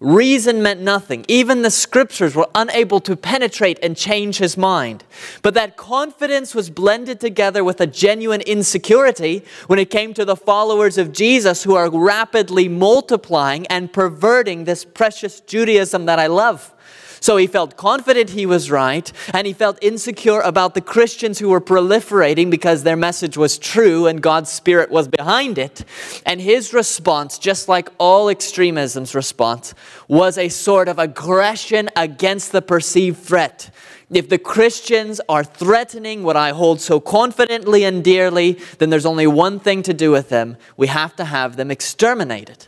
Reason 0.04 0.62
meant 0.62 0.82
nothing. 0.82 1.24
Even 1.30 1.62
the 1.62 1.72
scriptures 1.72 2.36
were 2.36 2.50
unable 2.54 3.00
to 3.00 3.16
penetrate 3.16 3.80
and 3.82 3.96
change 3.96 4.38
his 4.38 4.58
mind. 4.58 5.06
But 5.42 5.54
that 5.54 5.78
confidence 5.78 6.54
was 6.54 6.70
blended 6.70 7.22
together 7.22 7.64
with 7.64 7.80
a 7.80 7.88
genuine 7.88 8.42
insecurity 8.42 9.46
when 9.68 9.80
it 9.80 9.90
came 9.90 10.14
to 10.16 10.26
the 10.26 10.36
followers 10.36 10.98
of 10.98 11.14
Jesus 11.14 11.64
who 11.64 11.76
are 11.76 11.90
rapidly 11.90 12.68
multiplying 12.68 13.66
and 13.68 13.94
perverting 13.94 14.66
this 14.66 14.84
precious 14.84 15.40
Judaism 15.40 16.06
that 16.06 16.20
I 16.20 16.28
love. 16.28 16.74
So 17.24 17.38
he 17.38 17.48
felt 17.48 17.78
confident 17.78 18.32
he 18.32 18.46
was 18.46 18.70
right, 18.70 19.10
and 19.34 19.48
he 19.48 19.54
felt 19.54 19.78
insecure 19.82 20.42
about 20.42 20.74
the 20.74 20.82
Christians 20.82 21.40
who 21.40 21.48
were 21.48 21.62
proliferating 21.62 22.52
because 22.52 22.84
their 22.84 22.98
message 22.98 23.38
was 23.38 23.58
true 23.58 24.08
and 24.08 24.22
God's 24.22 24.52
Spirit 24.52 24.92
was 24.92 25.08
behind 25.08 25.58
it. 25.58 25.86
And 26.26 26.42
his 26.42 26.74
response, 26.74 27.40
just 27.40 27.70
like 27.70 27.88
all 27.98 28.28
extremism's 28.28 29.16
response, 29.16 29.74
was 30.10 30.38
a 30.38 30.50
sort 30.50 30.90
of 30.90 31.00
aggression 31.00 31.90
against 31.96 32.52
the 32.52 32.62
perceived 32.62 33.20
threat. 33.20 33.70
If 34.10 34.28
the 34.28 34.38
Christians 34.38 35.22
are 35.30 35.46
threatening 35.46 36.24
what 36.24 36.36
I 36.36 36.50
hold 36.50 36.82
so 36.82 37.00
confidently 37.00 37.86
and 37.86 38.04
dearly, 38.04 38.60
then 38.80 38.90
there's 38.90 39.06
only 39.06 39.28
one 39.28 39.62
thing 39.62 39.82
to 39.84 39.94
do 39.94 40.12
with 40.12 40.28
them. 40.28 40.58
We 40.76 40.88
have 40.88 41.16
to 41.16 41.24
have 41.24 41.56
them 41.56 41.72
exterminated. 41.72 42.68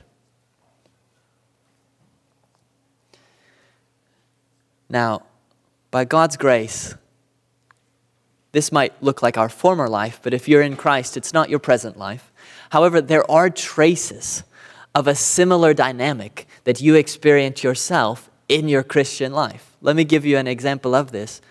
Now, 4.89 5.23
by 5.91 6.05
God's 6.05 6.37
grace, 6.37 6.95
this 8.51 8.71
might 8.71 8.93
look 9.03 9.21
like 9.21 9.37
our 9.37 9.49
former 9.49 9.89
life, 9.89 10.19
but 10.23 10.33
if 10.33 10.47
you're 10.47 10.61
in 10.61 10.77
Christ, 10.77 11.17
it's 11.17 11.33
not 11.33 11.49
your 11.49 11.59
present 11.59 11.97
life. 11.97 12.31
However, 12.69 13.01
there 13.01 13.29
are 13.29 13.49
traces 13.49 14.43
of 14.93 15.07
a 15.07 15.15
similar 15.15 15.73
dynamic 15.73 16.47
that 16.63 16.81
you 16.81 16.95
experience 16.95 17.63
yourself 17.63 18.29
in 18.47 18.67
your 18.69 18.83
Christian 18.83 19.33
life. 19.33 19.75
Let 19.81 19.95
me 19.95 20.05
give 20.05 20.25
you 20.25 20.37
an 20.37 20.47
example 20.47 20.95
of 20.95 21.11
this. 21.11 21.41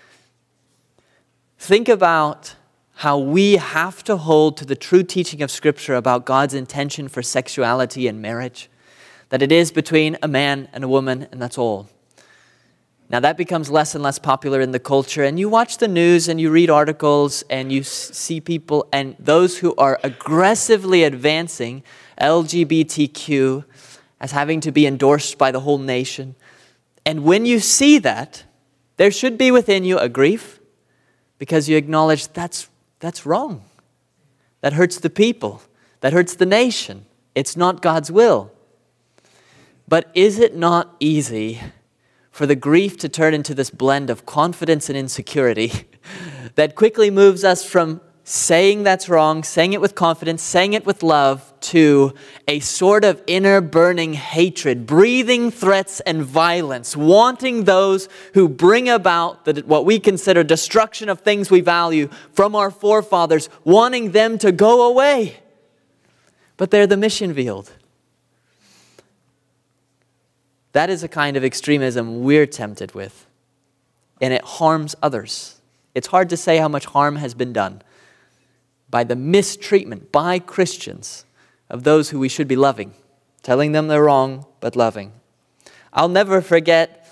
Think 1.58 1.88
about 1.88 2.54
how 2.96 3.18
we 3.18 3.56
have 3.56 4.04
to 4.04 4.16
hold 4.16 4.56
to 4.56 4.64
the 4.64 4.76
true 4.76 5.02
teaching 5.02 5.42
of 5.42 5.50
Scripture 5.50 5.94
about 5.94 6.24
God's 6.24 6.54
intention 6.54 7.08
for 7.08 7.22
sexuality 7.22 8.06
and 8.06 8.22
marriage, 8.22 8.70
that 9.28 9.42
it 9.42 9.52
is 9.52 9.72
between 9.72 10.16
a 10.22 10.28
man 10.28 10.68
and 10.72 10.84
a 10.84 10.88
woman, 10.88 11.26
and 11.30 11.42
that's 11.42 11.58
all. 11.58 11.88
Now, 13.10 13.20
that 13.20 13.36
becomes 13.36 13.70
less 13.70 13.94
and 13.94 14.02
less 14.02 14.18
popular 14.18 14.60
in 14.60 14.72
the 14.72 14.78
culture, 14.78 15.24
and 15.24 15.38
you 15.38 15.48
watch 15.48 15.78
the 15.78 15.88
news 15.88 16.28
and 16.28 16.40
you 16.40 16.50
read 16.50 16.70
articles 16.70 17.44
and 17.50 17.70
you 17.70 17.82
see 17.82 18.40
people, 18.40 18.88
and 18.92 19.14
those 19.18 19.58
who 19.58 19.74
are 19.76 20.00
aggressively 20.02 21.04
advancing 21.04 21.82
LGBTQ 22.20 23.64
as 24.20 24.32
having 24.32 24.60
to 24.60 24.72
be 24.72 24.86
endorsed 24.86 25.36
by 25.36 25.50
the 25.50 25.60
whole 25.60 25.78
nation. 25.78 26.34
And 27.04 27.24
when 27.24 27.44
you 27.44 27.60
see 27.60 27.98
that, 27.98 28.44
there 28.96 29.10
should 29.10 29.36
be 29.36 29.50
within 29.50 29.84
you 29.84 29.98
a 29.98 30.08
grief 30.08 30.60
because 31.38 31.68
you 31.68 31.76
acknowledge 31.76 32.28
that's, 32.28 32.70
that's 33.00 33.26
wrong. 33.26 33.64
That 34.62 34.72
hurts 34.72 34.98
the 34.98 35.10
people, 35.10 35.60
that 36.00 36.14
hurts 36.14 36.34
the 36.34 36.46
nation. 36.46 37.04
It's 37.34 37.56
not 37.56 37.82
God's 37.82 38.10
will. 38.10 38.50
But 39.86 40.10
is 40.14 40.38
it 40.38 40.56
not 40.56 40.96
easy? 41.00 41.60
For 42.34 42.46
the 42.46 42.56
grief 42.56 42.98
to 42.98 43.08
turn 43.08 43.32
into 43.32 43.54
this 43.54 43.70
blend 43.70 44.10
of 44.10 44.26
confidence 44.26 44.88
and 44.88 44.98
insecurity 44.98 45.70
that 46.56 46.74
quickly 46.74 47.08
moves 47.08 47.44
us 47.44 47.64
from 47.64 48.00
saying 48.24 48.82
that's 48.82 49.08
wrong, 49.08 49.44
saying 49.44 49.72
it 49.72 49.80
with 49.80 49.94
confidence, 49.94 50.42
saying 50.42 50.72
it 50.72 50.84
with 50.84 51.04
love, 51.04 51.52
to 51.60 52.12
a 52.48 52.58
sort 52.58 53.04
of 53.04 53.22
inner 53.28 53.60
burning 53.60 54.14
hatred, 54.14 54.84
breathing 54.84 55.52
threats 55.52 56.00
and 56.00 56.24
violence, 56.24 56.96
wanting 56.96 57.64
those 57.64 58.08
who 58.32 58.48
bring 58.48 58.88
about 58.88 59.44
the, 59.44 59.62
what 59.64 59.84
we 59.84 60.00
consider 60.00 60.42
destruction 60.42 61.08
of 61.08 61.20
things 61.20 61.52
we 61.52 61.60
value 61.60 62.08
from 62.32 62.56
our 62.56 62.72
forefathers, 62.72 63.48
wanting 63.62 64.10
them 64.10 64.38
to 64.38 64.50
go 64.50 64.90
away. 64.90 65.36
But 66.56 66.72
they're 66.72 66.88
the 66.88 66.96
mission 66.96 67.32
field. 67.32 67.70
That 70.74 70.90
is 70.90 71.04
a 71.04 71.08
kind 71.08 71.36
of 71.36 71.44
extremism 71.44 72.24
we're 72.24 72.46
tempted 72.46 72.96
with, 72.96 73.26
and 74.20 74.34
it 74.34 74.42
harms 74.42 74.96
others. 75.00 75.60
It's 75.94 76.08
hard 76.08 76.28
to 76.30 76.36
say 76.36 76.56
how 76.56 76.66
much 76.66 76.86
harm 76.86 77.14
has 77.16 77.32
been 77.32 77.52
done 77.52 77.80
by 78.90 79.04
the 79.04 79.14
mistreatment 79.14 80.10
by 80.10 80.40
Christians 80.40 81.26
of 81.70 81.84
those 81.84 82.10
who 82.10 82.18
we 82.18 82.28
should 82.28 82.48
be 82.48 82.56
loving, 82.56 82.92
telling 83.44 83.70
them 83.70 83.86
they're 83.86 84.02
wrong, 84.02 84.46
but 84.58 84.74
loving. 84.74 85.12
I'll 85.92 86.08
never 86.08 86.42
forget 86.42 87.08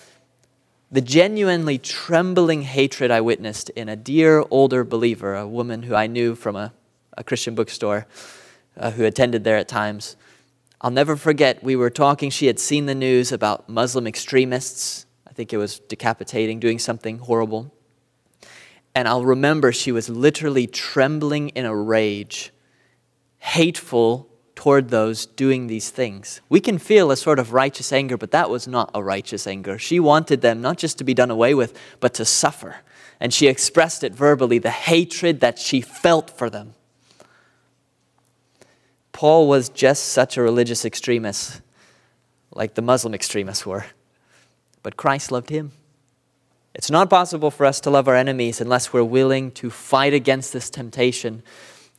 the 0.91 1.01
genuinely 1.01 1.79
trembling 1.79 2.63
hatred 2.63 3.13
I 3.13 3.21
witnessed 3.21 3.71
in 3.71 3.89
a 3.89 3.95
dear 3.95 4.45
older 4.51 4.83
believer, 4.83 5.37
a 5.37 5.47
woman 5.47 5.85
who 5.85 5.95
I 5.95 6.09
knew 6.09 6.35
from 6.35 6.57
a, 6.57 6.73
a 7.17 7.23
Christian 7.23 7.55
bookstore, 7.55 8.09
uh, 8.77 8.91
who 8.91 9.05
attended 9.05 9.45
there 9.45 9.57
at 9.57 9.69
times. 9.69 10.17
I'll 10.83 10.91
never 10.91 11.15
forget, 11.15 11.63
we 11.63 11.77
were 11.77 11.91
talking, 11.91 12.31
she 12.31 12.49
had 12.49 12.59
seen 12.59 12.87
the 12.87 12.95
news 12.95 13.31
about 13.31 13.69
Muslim 13.69 14.07
extremists. 14.07 15.07
I 15.27 15.33
think 15.33 15.53
it 15.53 15.57
was 15.57 15.79
decapitating, 15.79 16.59
doing 16.59 16.81
something 16.81 17.19
horrible. 17.19 17.73
And 18.95 19.07
I'll 19.07 19.25
remember 19.25 19.73
she 19.73 19.93
was 19.93 20.09
literally 20.09 20.67
trembling 20.67 21.51
in 21.51 21.65
a 21.65 21.75
rage, 21.75 22.53
hateful 23.39 24.29
toward 24.55 24.91
those 24.91 25.25
doing 25.25 25.69
these 25.69 25.91
things. 25.91 26.41
We 26.49 26.61
can 26.61 26.79
feel 26.79 27.11
a 27.11 27.17
sort 27.17 27.39
of 27.39 27.53
righteous 27.53 27.93
anger, 27.93 28.17
but 28.17 28.33
that 28.33 28.51
was 28.51 28.69
not 28.69 28.91
a 28.93 29.03
righteous 29.03 29.47
anger. 29.47 29.79
She 29.79 29.99
wanted 29.99 30.41
them 30.41 30.61
not 30.61 30.79
just 30.79 30.99
to 30.99 31.05
be 31.05 31.15
done 31.15 31.31
away 31.31 31.55
with, 31.55 31.79
but 32.01 32.13
to 32.15 32.25
suffer. 32.25 32.77
and 33.23 33.33
she 33.33 33.47
expressed 33.47 34.03
it 34.03 34.13
verbally 34.13 34.59
the 34.59 34.71
hatred 34.71 35.39
that 35.39 35.57
she 35.57 35.81
felt 35.81 36.29
for 36.29 36.51
them. 36.51 36.75
Paul 39.13 39.47
was 39.47 39.69
just 39.69 40.07
such 40.09 40.37
a 40.37 40.43
religious 40.43 40.85
extremist, 40.85 41.61
like 42.53 42.75
the 42.75 42.83
Muslim 42.83 43.15
extremists 43.15 43.65
were. 43.65 43.87
But 44.83 44.97
Christ 44.97 45.31
loved 45.31 45.51
him. 45.51 45.73
It's 46.75 46.91
not 46.91 47.11
possible 47.11 47.51
for 47.51 47.67
us 47.67 47.81
to 47.81 47.91
love 47.91 48.09
our 48.09 48.17
enemies 48.17 48.61
unless 48.61 48.93
we're 48.93 49.05
willing 49.05 49.51
to 49.53 49.71
fight 49.71 50.15
against 50.15 50.53
this 50.53 50.71
temptation 50.71 51.43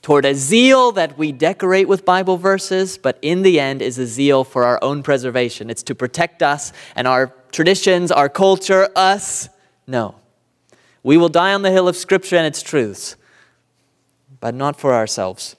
toward 0.04 0.26
a 0.26 0.36
zeal 0.36 0.92
that 0.92 1.18
we 1.18 1.32
decorate 1.32 1.88
with 1.88 2.04
Bible 2.04 2.38
verses, 2.38 2.98
but 2.98 3.18
in 3.22 3.42
the 3.42 3.60
end 3.60 3.82
is 3.82 3.98
a 3.98 4.06
zeal 4.06 4.44
for 4.44 4.66
our 4.66 4.78
own 4.84 5.02
preservation. 5.02 5.70
It's 5.70 5.84
to 5.84 5.96
protect 5.96 6.44
us 6.44 6.74
and 6.96 7.08
our 7.08 7.34
traditions, 7.52 8.12
our 8.12 8.28
culture, 8.30 8.90
us. 8.96 9.48
No. 9.88 10.16
We 11.04 11.18
will 11.18 11.30
die 11.30 11.54
on 11.54 11.62
the 11.62 11.72
hill 11.72 11.88
of 11.88 11.96
Scripture 11.96 12.36
and 12.36 12.46
its 12.46 12.62
truths, 12.62 13.16
but 14.42 14.54
not 14.54 14.78
for 14.78 14.94
ourselves. 14.94 15.56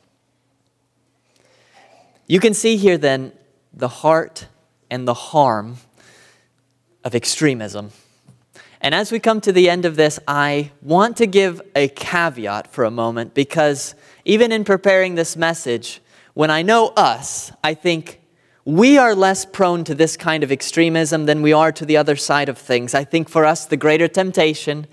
You 2.26 2.40
can 2.40 2.54
see 2.54 2.76
here 2.76 2.96
then 2.96 3.32
the 3.74 3.88
heart 3.88 4.46
and 4.90 5.06
the 5.06 5.14
harm 5.14 5.76
of 7.04 7.14
extremism. 7.14 7.90
And 8.80 8.94
as 8.94 9.12
we 9.12 9.18
come 9.18 9.40
to 9.42 9.52
the 9.52 9.68
end 9.68 9.84
of 9.84 9.96
this, 9.96 10.18
I 10.26 10.70
want 10.80 11.18
to 11.18 11.26
give 11.26 11.60
a 11.74 11.88
caveat 11.88 12.72
for 12.72 12.84
a 12.84 12.90
moment 12.90 13.34
because 13.34 13.94
even 14.24 14.52
in 14.52 14.64
preparing 14.64 15.14
this 15.14 15.36
message, 15.36 16.00
when 16.32 16.50
I 16.50 16.62
know 16.62 16.88
us, 16.96 17.52
I 17.62 17.74
think 17.74 18.20
we 18.64 18.96
are 18.96 19.14
less 19.14 19.44
prone 19.44 19.84
to 19.84 19.94
this 19.94 20.16
kind 20.16 20.42
of 20.42 20.50
extremism 20.50 21.26
than 21.26 21.42
we 21.42 21.52
are 21.52 21.72
to 21.72 21.84
the 21.84 21.98
other 21.98 22.16
side 22.16 22.48
of 22.48 22.56
things. 22.56 22.94
I 22.94 23.04
think 23.04 23.28
for 23.28 23.44
us, 23.44 23.66
the 23.66 23.76
greater 23.76 24.08
temptation 24.08 24.86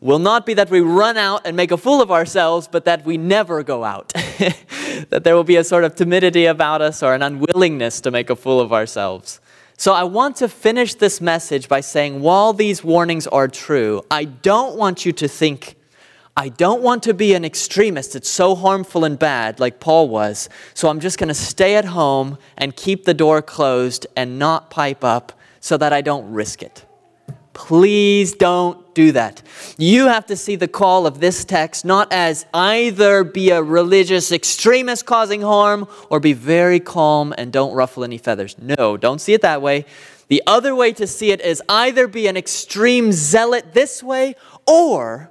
will 0.00 0.18
not 0.18 0.46
be 0.46 0.54
that 0.54 0.70
we 0.70 0.80
run 0.80 1.16
out 1.16 1.46
and 1.46 1.56
make 1.56 1.70
a 1.70 1.76
fool 1.76 2.00
of 2.00 2.10
ourselves, 2.10 2.66
but 2.66 2.84
that 2.86 3.04
we 3.04 3.18
never 3.18 3.62
go 3.62 3.84
out. 3.84 4.08
that 5.10 5.24
there 5.24 5.34
will 5.34 5.44
be 5.44 5.56
a 5.56 5.64
sort 5.64 5.84
of 5.84 5.94
timidity 5.94 6.46
about 6.46 6.80
us 6.80 7.02
or 7.02 7.14
an 7.14 7.22
unwillingness 7.22 8.00
to 8.00 8.10
make 8.10 8.30
a 8.30 8.36
fool 8.36 8.60
of 8.60 8.72
ourselves. 8.72 9.40
So 9.76 9.94
I 9.94 10.04
want 10.04 10.36
to 10.36 10.48
finish 10.48 10.94
this 10.94 11.20
message 11.20 11.68
by 11.68 11.80
saying 11.80 12.20
while 12.20 12.52
these 12.52 12.84
warnings 12.84 13.26
are 13.26 13.48
true, 13.48 14.02
I 14.10 14.24
don't 14.24 14.76
want 14.76 15.06
you 15.06 15.12
to 15.12 15.28
think, 15.28 15.76
I 16.36 16.48
don't 16.50 16.82
want 16.82 17.02
to 17.04 17.14
be 17.14 17.34
an 17.34 17.44
extremist. 17.44 18.14
It's 18.14 18.28
so 18.28 18.54
harmful 18.54 19.04
and 19.04 19.18
bad, 19.18 19.58
like 19.58 19.80
Paul 19.80 20.08
was. 20.08 20.48
So 20.74 20.88
I'm 20.88 21.00
just 21.00 21.18
going 21.18 21.28
to 21.28 21.34
stay 21.34 21.76
at 21.76 21.86
home 21.86 22.38
and 22.58 22.76
keep 22.76 23.04
the 23.04 23.14
door 23.14 23.40
closed 23.42 24.06
and 24.16 24.38
not 24.38 24.70
pipe 24.70 25.02
up 25.02 25.32
so 25.60 25.76
that 25.76 25.92
I 25.92 26.00
don't 26.00 26.30
risk 26.30 26.62
it. 26.62 26.84
Please 27.66 28.32
don't 28.32 28.94
do 28.94 29.12
that. 29.12 29.42
You 29.76 30.06
have 30.06 30.26
to 30.26 30.36
see 30.36 30.56
the 30.56 30.66
call 30.66 31.06
of 31.06 31.20
this 31.20 31.44
text 31.44 31.84
not 31.84 32.10
as 32.10 32.46
either 32.54 33.22
be 33.22 33.50
a 33.50 33.62
religious 33.62 34.32
extremist 34.32 35.04
causing 35.04 35.42
harm 35.42 35.86
or 36.08 36.20
be 36.20 36.32
very 36.32 36.80
calm 36.80 37.34
and 37.36 37.52
don't 37.52 37.74
ruffle 37.74 38.02
any 38.02 38.16
feathers. 38.16 38.56
No, 38.58 38.96
don't 38.96 39.20
see 39.20 39.34
it 39.34 39.42
that 39.42 39.60
way. 39.60 39.84
The 40.28 40.42
other 40.46 40.74
way 40.74 40.92
to 40.94 41.06
see 41.06 41.32
it 41.32 41.42
is 41.42 41.62
either 41.68 42.08
be 42.08 42.26
an 42.28 42.36
extreme 42.36 43.12
zealot 43.12 43.74
this 43.74 44.02
way 44.02 44.36
or 44.66 45.30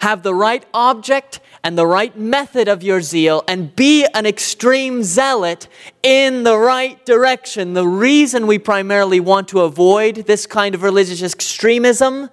have 0.00 0.22
the 0.24 0.34
right 0.34 0.66
object 0.74 1.38
and 1.62 1.76
the 1.76 1.86
right 1.86 2.16
method 2.16 2.68
of 2.68 2.82
your 2.82 3.02
zeal 3.02 3.44
and 3.46 3.74
be 3.76 4.06
an 4.14 4.26
extreme 4.26 5.02
zealot 5.02 5.68
in 6.02 6.42
the 6.42 6.56
right 6.56 7.04
direction. 7.04 7.74
The 7.74 7.86
reason 7.86 8.46
we 8.46 8.58
primarily 8.58 9.20
want 9.20 9.48
to 9.48 9.60
avoid 9.60 10.16
this 10.26 10.46
kind 10.46 10.74
of 10.74 10.82
religious 10.82 11.22
extremism 11.22 12.30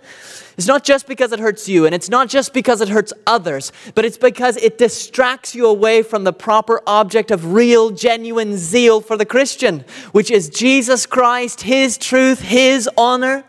is 0.56 0.66
not 0.66 0.84
just 0.84 1.08
because 1.08 1.32
it 1.32 1.40
hurts 1.40 1.70
you 1.70 1.86
and 1.86 1.94
it's 1.94 2.10
not 2.10 2.30
just 2.30 2.54
because 2.54 2.82
it 2.82 2.90
hurts 2.90 3.14
others, 3.28 3.72
but 3.94 4.06
it's 4.06 4.18
because 4.18 4.58
it 4.58 4.78
distracts 4.78 5.54
you 5.54 5.68
away 5.68 6.02
from 6.02 6.24
the 6.24 6.34
proper 6.34 6.82
object 6.88 7.30
of 7.30 7.54
real, 7.54 7.92
genuine 7.92 8.58
zeal 8.58 9.00
for 9.02 9.18
the 9.18 9.26
Christian, 9.26 9.86
which 10.14 10.32
is 10.32 10.50
Jesus 10.50 11.06
Christ, 11.06 11.62
His 11.62 11.98
truth, 11.98 12.42
His 12.42 12.90
honor. 12.98 13.44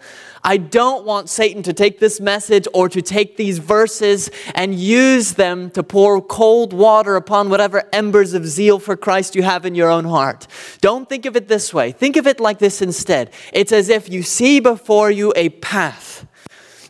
I 0.49 0.57
don't 0.57 1.05
want 1.05 1.28
Satan 1.28 1.62
to 1.64 1.74
take 1.74 1.99
this 1.99 2.20
message 2.20 2.66
or 2.72 2.88
to 2.88 3.03
take 3.03 3.36
these 3.36 3.59
verses 3.59 4.30
and 4.55 4.74
use 4.74 5.34
them 5.34 5.70
to 5.72 5.82
pour 5.82 6.22
cold 6.22 6.72
water 6.72 7.16
upon 7.16 7.51
whatever 7.51 7.86
embers 7.92 8.32
of 8.32 8.46
zeal 8.46 8.78
for 8.78 8.96
Christ 8.96 9.36
you 9.36 9.42
have 9.42 9.66
in 9.66 9.74
your 9.74 9.90
own 9.90 10.07
heart. 10.07 10.46
Don't 10.80 11.07
think 11.07 11.26
of 11.26 11.36
it 11.36 11.49
this 11.49 11.74
way. 11.74 11.92
Think 11.92 12.16
of 12.16 12.26
it 12.26 12.40
like 12.40 12.61
this 12.61 12.80
instead. 12.80 13.30
It's 13.53 13.72
as 13.72 13.90
if 13.90 14.09
you 14.09 14.22
see 14.22 14.59
before 14.59 15.11
you 15.11 15.34
a 15.36 15.51
path 15.51 16.26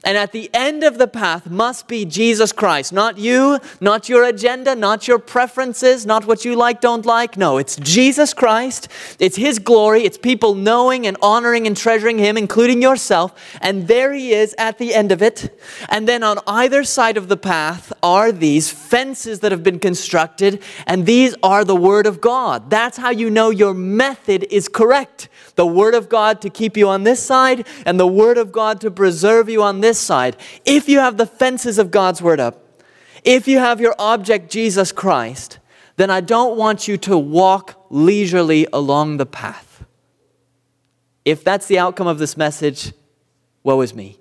and 0.05 0.17
at 0.17 0.33
the 0.33 0.49
end 0.55 0.85
of 0.85 0.99
the 0.99 1.09
path 1.09 1.51
must 1.51 1.89
be 1.89 2.05
Jesus 2.05 2.53
Christ. 2.53 2.93
Not 2.93 3.19
you, 3.19 3.59
not 3.81 4.09
your 4.09 4.25
agenda, 4.25 4.75
not 4.75 5.09
your 5.09 5.19
preferences, 5.19 6.07
not 6.07 6.27
what 6.27 6.45
you 6.45 6.55
like, 6.55 6.81
don't 6.81 7.05
like. 7.05 7.37
No, 7.37 7.59
it's 7.59 7.77
Jesus 7.77 8.33
Christ. 8.33 8.89
It's 9.19 9.37
His 9.37 9.59
glory. 9.59 10.05
It's 10.05 10.17
people 10.17 10.55
knowing 10.55 11.07
and 11.07 11.17
honoring 11.21 11.67
and 11.67 11.77
treasuring 11.77 12.19
Him, 12.19 12.37
including 12.37 12.81
yourself. 12.81 13.35
And 13.61 13.89
there 13.89 14.13
He 14.13 14.33
is 14.33 14.55
at 14.57 14.79
the 14.79 14.95
end 14.95 15.11
of 15.11 15.21
it. 15.21 15.59
And 15.89 16.07
then 16.07 16.23
on 16.23 16.39
either 16.47 16.85
side 16.85 17.17
of 17.17 17.29
the 17.29 17.37
path 17.37 17.93
are 18.03 18.31
these 18.31 18.71
fences 18.71 19.41
that 19.41 19.53
have 19.53 19.65
been 19.65 19.81
constructed, 19.81 20.63
and 20.87 21.07
these 21.07 21.35
are 21.43 21.65
the 21.65 21.77
Word 21.77 22.07
of 22.07 22.21
God. 22.21 22.71
That's 22.71 22.99
how 22.99 23.11
you 23.11 23.31
know 23.31 23.51
your 23.51 23.75
method 23.75 24.47
is 24.51 24.69
correct 24.69 25.29
the 25.59 25.67
Word 25.67 25.95
of 25.95 26.09
God 26.09 26.41
to 26.43 26.51
keep 26.51 26.77
you 26.77 26.89
on 26.89 27.03
this 27.03 27.21
side 27.21 27.67
and 27.85 27.99
the 27.99 28.07
Word 28.07 28.39
of 28.39 28.53
God 28.53 28.81
to 28.81 28.93
preserve 28.93 29.49
you 29.49 29.61
on 29.61 29.81
this 29.89 29.99
side. 29.99 30.37
If 30.67 30.87
you 30.87 30.99
have 31.01 31.17
the 31.17 31.27
fences 31.27 31.79
of 31.79 31.91
God's 31.91 32.21
Word 32.21 32.41
up, 32.41 32.83
if 33.25 33.49
you 33.49 33.59
have 33.59 33.81
your 33.81 33.95
object, 33.99 34.51
Jesus 34.51 34.93
Christ, 34.93 35.59
then 35.97 36.11
I 36.11 36.21
don't 36.21 36.57
want 36.59 36.87
you 36.87 36.99
to 36.99 37.17
walk 37.17 37.87
leisurely 37.89 38.67
along 38.71 39.17
the 39.17 39.27
path. 39.27 39.85
If 41.25 41.43
that's 41.43 41.67
the 41.67 41.79
outcome 41.79 42.07
of 42.07 42.19
this 42.19 42.37
message, 42.37 42.93
woe 43.63 43.81
is 43.81 43.95
me. 43.95 44.19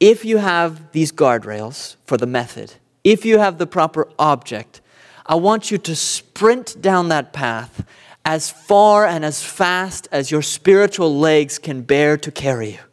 If 0.00 0.24
you 0.24 0.38
have 0.38 0.92
these 0.92 1.12
guardrails 1.12 1.96
for 2.04 2.16
the 2.16 2.26
method, 2.26 2.74
if 3.04 3.24
you 3.24 3.38
have 3.38 3.58
the 3.58 3.66
proper 3.66 4.08
object, 4.18 4.80
I 5.24 5.36
want 5.36 5.70
you 5.70 5.78
to 5.78 5.94
sprint 5.94 6.82
down 6.82 7.08
that 7.08 7.32
path 7.32 7.84
as 8.24 8.50
far 8.50 9.06
and 9.06 9.24
as 9.24 9.42
fast 9.42 10.08
as 10.10 10.30
your 10.30 10.42
spiritual 10.42 11.16
legs 11.18 11.58
can 11.58 11.82
bear 11.82 12.16
to 12.18 12.30
carry 12.30 12.72
you. 12.72 12.87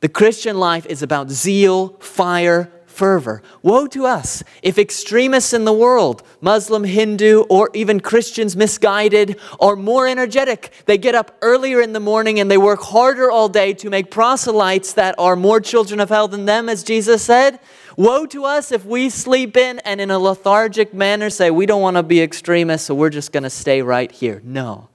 The 0.00 0.08
Christian 0.08 0.58
life 0.58 0.86
is 0.86 1.02
about 1.02 1.30
zeal, 1.30 1.90
fire, 2.00 2.70
fervor. 3.00 3.42
Woe 3.62 3.86
to 3.86 4.04
us 4.04 4.44
if 4.62 4.78
extremists 4.78 5.54
in 5.54 5.64
the 5.64 5.72
world, 5.72 6.22
Muslim, 6.42 6.84
Hindu, 6.84 7.44
or 7.48 7.70
even 7.72 7.98
Christians 8.00 8.54
misguided, 8.54 9.40
are 9.58 9.74
more 9.74 10.06
energetic. 10.06 10.70
They 10.84 10.98
get 10.98 11.14
up 11.14 11.34
earlier 11.40 11.80
in 11.80 11.94
the 11.94 12.00
morning 12.00 12.40
and 12.40 12.50
they 12.50 12.58
work 12.58 12.82
harder 12.82 13.30
all 13.30 13.48
day 13.48 13.72
to 13.72 13.88
make 13.88 14.10
proselytes 14.10 14.92
that 14.94 15.14
are 15.16 15.34
more 15.34 15.60
children 15.60 15.98
of 15.98 16.10
hell 16.10 16.28
than 16.28 16.44
them, 16.44 16.68
as 16.68 16.82
Jesus 16.82 17.22
said. 17.22 17.58
Woe 17.96 18.26
to 18.26 18.44
us 18.44 18.70
if 18.70 18.84
we 18.84 19.08
sleep 19.08 19.56
in 19.56 19.78
and 19.80 19.98
in 19.98 20.10
a 20.10 20.18
lethargic 20.18 20.92
manner 20.92 21.30
say, 21.30 21.50
we 21.50 21.64
don't 21.64 21.80
want 21.80 21.96
to 21.96 22.02
be 22.02 22.20
extremists, 22.20 22.88
so 22.88 22.94
we're 22.94 23.08
just 23.08 23.32
going 23.32 23.44
to 23.44 23.50
stay 23.50 23.80
right 23.80 24.12
here. 24.12 24.42
No. 24.44 24.89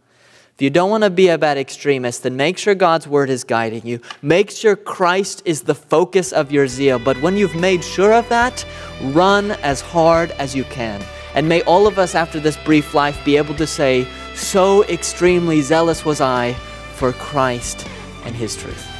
If 0.55 0.61
you 0.61 0.69
don't 0.69 0.89
want 0.89 1.03
to 1.03 1.09
be 1.09 1.27
a 1.27 1.37
bad 1.37 1.57
extremist, 1.57 2.23
then 2.23 2.37
make 2.37 2.57
sure 2.57 2.75
God's 2.75 3.09
word 3.09 3.29
is 3.29 3.43
guiding 3.43 3.85
you. 3.85 3.99
Make 4.21 4.49
sure 4.49 4.77
Christ 4.77 5.41
is 5.43 5.63
the 5.63 5.75
focus 5.75 6.31
of 6.31 6.49
your 6.49 6.65
zeal. 6.65 6.97
But 6.97 7.21
when 7.21 7.35
you've 7.35 7.57
made 7.57 7.83
sure 7.83 8.13
of 8.13 8.29
that, 8.29 8.65
run 9.01 9.51
as 9.51 9.81
hard 9.81 10.31
as 10.31 10.55
you 10.55 10.63
can. 10.63 11.03
And 11.33 11.49
may 11.49 11.61
all 11.63 11.87
of 11.87 11.99
us 11.99 12.15
after 12.15 12.39
this 12.39 12.55
brief 12.63 12.93
life 12.93 13.19
be 13.25 13.35
able 13.35 13.55
to 13.55 13.67
say, 13.67 14.07
So 14.33 14.85
extremely 14.85 15.61
zealous 15.61 16.05
was 16.05 16.21
I 16.21 16.53
for 16.93 17.11
Christ 17.11 17.85
and 18.23 18.33
his 18.33 18.55
truth. 18.55 18.94